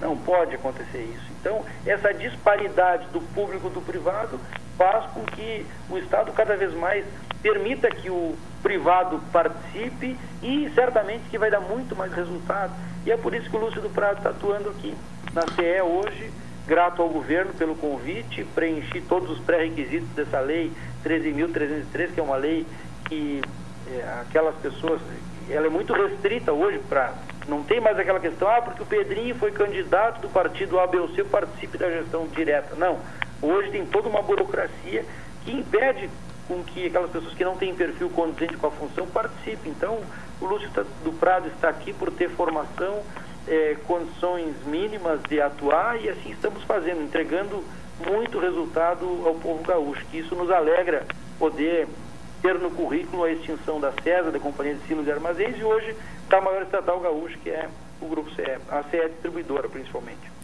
Não 0.00 0.16
pode 0.16 0.54
acontecer 0.54 0.98
isso. 0.98 1.24
Então, 1.40 1.64
essa 1.86 2.12
disparidade 2.12 3.06
do 3.08 3.20
público 3.20 3.70
do 3.70 3.80
privado 3.80 4.40
faz 4.76 5.06
com 5.12 5.24
que 5.24 5.66
o 5.88 5.98
Estado 5.98 6.32
cada 6.32 6.56
vez 6.56 6.72
mais 6.74 7.04
permita 7.42 7.90
que 7.90 8.10
o 8.10 8.36
privado 8.62 9.20
participe 9.32 10.16
e 10.42 10.70
certamente 10.74 11.28
que 11.30 11.38
vai 11.38 11.50
dar 11.50 11.60
muito 11.60 11.94
mais 11.94 12.12
resultado. 12.12 12.72
E 13.04 13.12
é 13.12 13.16
por 13.16 13.34
isso 13.34 13.48
que 13.48 13.56
o 13.56 13.60
Lúcio 13.60 13.80
do 13.80 13.90
Prado 13.90 14.18
está 14.18 14.30
atuando 14.30 14.70
aqui 14.70 14.96
na 15.32 15.42
CE 15.42 15.80
hoje, 15.82 16.30
grato 16.66 17.00
ao 17.00 17.08
governo 17.08 17.52
pelo 17.54 17.76
convite, 17.76 18.44
preenchi 18.54 19.00
todos 19.02 19.30
os 19.30 19.38
pré-requisitos 19.40 20.08
dessa 20.10 20.40
lei 20.40 20.72
13.303, 21.04 22.12
que 22.12 22.20
é 22.20 22.22
uma 22.22 22.36
lei 22.36 22.66
que 23.08 23.40
é, 23.88 24.20
aquelas 24.22 24.56
pessoas, 24.56 25.00
ela 25.48 25.66
é 25.66 25.70
muito 25.70 25.92
restrita 25.92 26.52
hoje 26.52 26.80
para 26.88 27.14
não 27.48 27.62
tem 27.62 27.80
mais 27.80 27.96
aquela 27.98 28.18
questão, 28.18 28.48
ah, 28.48 28.60
porque 28.60 28.82
o 28.82 28.86
Pedrinho 28.86 29.34
foi 29.36 29.52
candidato 29.52 30.20
do 30.20 30.28
partido 30.28 30.80
A, 30.80 30.86
B 30.86 30.98
ou 30.98 31.08
C, 31.14 31.22
participe 31.22 31.78
da 31.78 31.88
gestão 31.90 32.26
direta. 32.26 32.74
Não. 32.74 32.98
Hoje 33.42 33.70
tem 33.70 33.84
toda 33.86 34.08
uma 34.08 34.22
burocracia 34.22 35.04
que 35.44 35.52
impede 35.52 36.08
com 36.48 36.62
que 36.62 36.86
aquelas 36.86 37.10
pessoas 37.10 37.34
que 37.34 37.44
não 37.44 37.56
têm 37.56 37.74
perfil 37.74 38.08
condizente 38.10 38.56
com 38.56 38.66
a 38.66 38.70
função 38.70 39.06
participem. 39.06 39.72
Então, 39.72 40.00
o 40.40 40.46
Lúcio 40.46 40.70
tá, 40.70 40.84
do 41.02 41.12
Prado 41.18 41.48
está 41.48 41.68
aqui 41.68 41.92
por 41.92 42.10
ter 42.10 42.30
formação, 42.30 43.02
é, 43.48 43.76
condições 43.86 44.54
mínimas 44.66 45.20
de 45.28 45.40
atuar 45.40 46.00
e 46.00 46.08
assim 46.08 46.30
estamos 46.30 46.62
fazendo, 46.64 47.02
entregando 47.02 47.62
muito 48.06 48.38
resultado 48.38 49.06
ao 49.24 49.34
povo 49.34 49.62
gaúcho, 49.64 50.04
que 50.10 50.18
isso 50.18 50.34
nos 50.34 50.50
alegra 50.50 51.06
poder 51.38 51.88
ter 52.42 52.58
no 52.58 52.70
currículo 52.70 53.24
a 53.24 53.30
extinção 53.30 53.80
da 53.80 53.92
CESA, 54.02 54.30
da 54.30 54.38
Companhia 54.38 54.74
de 54.74 54.86
Silos 54.86 55.06
e 55.06 55.10
Armazéns, 55.10 55.58
e 55.58 55.64
hoje 55.64 55.96
da 56.28 56.40
maior 56.40 56.62
estatal 56.62 57.00
gaúcho, 57.00 57.38
que 57.38 57.50
é 57.50 57.68
o 58.00 58.06
Grupo 58.06 58.30
CE, 58.34 58.58
a 58.68 58.82
CE 58.84 59.08
distribuidora 59.08 59.68
principalmente. 59.68 60.35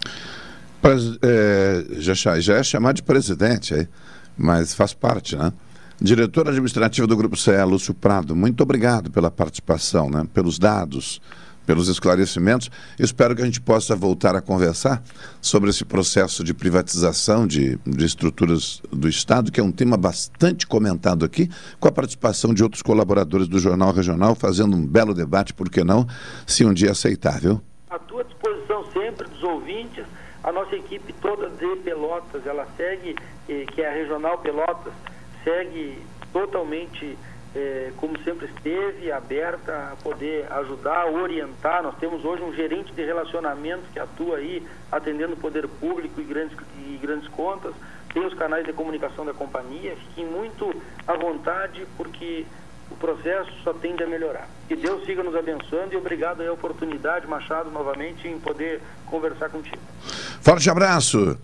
É, 1.23 1.85
já, 2.01 2.40
já 2.40 2.57
é 2.57 2.62
chamado 2.62 2.97
de 2.97 3.03
presidente, 3.03 3.88
mas 4.37 4.75
faz 4.75 4.92
parte, 4.92 5.37
né? 5.37 5.53
Diretor 6.01 6.49
administrativo 6.49 7.07
do 7.07 7.16
Grupo 7.16 7.37
CE, 7.37 7.62
Lúcio 7.64 7.95
Prado, 7.95 8.35
muito 8.35 8.61
obrigado 8.62 9.09
pela 9.09 9.31
participação, 9.31 10.11
né? 10.11 10.27
pelos 10.35 10.59
dados, 10.59 11.21
pelos 11.64 11.87
esclarecimentos. 11.87 12.71
Espero 12.99 13.37
que 13.37 13.42
a 13.42 13.45
gente 13.45 13.61
possa 13.61 13.95
voltar 13.95 14.35
a 14.35 14.40
conversar 14.40 15.01
sobre 15.40 15.71
esse 15.71 15.85
processo 15.85 16.42
de 16.42 16.53
privatização 16.53 17.47
de, 17.47 17.79
de 17.87 18.05
estruturas 18.05 18.83
do 18.90 19.09
Estado, 19.09 19.53
que 19.53 19.61
é 19.61 19.62
um 19.62 19.71
tema 19.71 19.97
bastante 19.97 20.66
comentado 20.66 21.25
aqui, 21.25 21.49
com 21.79 21.87
a 21.87 21.92
participação 21.92 22.53
de 22.53 22.64
outros 22.64 22.83
colaboradores 22.83 23.47
do 23.47 23.61
Jornal 23.61 23.92
Regional, 23.92 24.35
fazendo 24.35 24.77
um 24.77 24.85
belo 24.85 25.14
debate, 25.14 25.55
por 25.55 25.71
que 25.71 25.85
não, 25.85 26.05
se 26.45 26.64
um 26.64 26.75
dia 26.75 26.90
aceitar, 26.90 27.40
viu? 27.40 27.62
À 27.88 27.99
tua 28.01 28.25
disposição 28.25 28.85
sempre 28.92 29.29
dos 29.29 29.42
ouvintes, 29.45 30.05
a 30.42 30.52
nossa 30.52 30.74
equipe 30.74 31.12
toda 31.14 31.48
de 31.48 31.76
Pelotas, 31.76 32.46
ela 32.46 32.66
segue, 32.76 33.16
eh, 33.48 33.64
que 33.72 33.83
é 33.83 33.88
a 33.88 33.92
Regional 33.92 34.38
Pelotas, 34.38 34.92
segue 35.44 35.98
totalmente 36.33 37.16
é, 37.55 37.92
como 37.98 38.18
sempre 38.22 38.46
esteve, 38.46 39.12
aberta 39.12 39.90
a 39.92 39.96
poder 40.02 40.50
ajudar, 40.52 41.07
orientar. 41.07 41.83
Nós 41.83 41.96
temos 41.98 42.24
hoje 42.24 42.42
um 42.42 42.52
gerente 42.55 42.92
de 42.92 43.05
relacionamento 43.05 43.83
que 43.92 43.98
atua 43.98 44.38
aí 44.38 44.66
atendendo 44.90 45.35
o 45.35 45.37
poder 45.37 45.68
público 45.68 46.20
e 46.20 46.24
grandes, 46.24 46.57
e 46.78 46.98
grandes 47.00 47.28
contas. 47.28 47.74
Tem 48.12 48.24
os 48.24 48.35
canais 48.35 48.64
de 48.64 48.72
comunicação 48.72 49.24
da 49.24 49.35
companhia. 49.35 49.96
Fiquem 49.96 50.26
muito 50.26 50.74
à 51.07 51.14
vontade, 51.14 51.87
porque 51.96 52.46
o 52.92 52.96
processo 52.96 53.50
só 53.64 53.72
tende 53.72 54.02
a 54.05 54.07
melhorar. 54.07 54.48
Que 54.68 54.76
Deus 54.76 55.05
siga 55.05 55.22
nos 55.22 55.35
abençoando 55.35 55.94
e 55.94 55.96
obrigado 55.96 56.42
a 56.42 56.52
oportunidade, 56.52 57.26
Machado, 57.26 57.70
novamente, 57.70 58.28
em 58.28 58.38
poder 58.38 58.81
conversar 59.07 59.48
contigo. 59.48 59.81
Forte 60.40 60.68
abraço. 60.70 61.38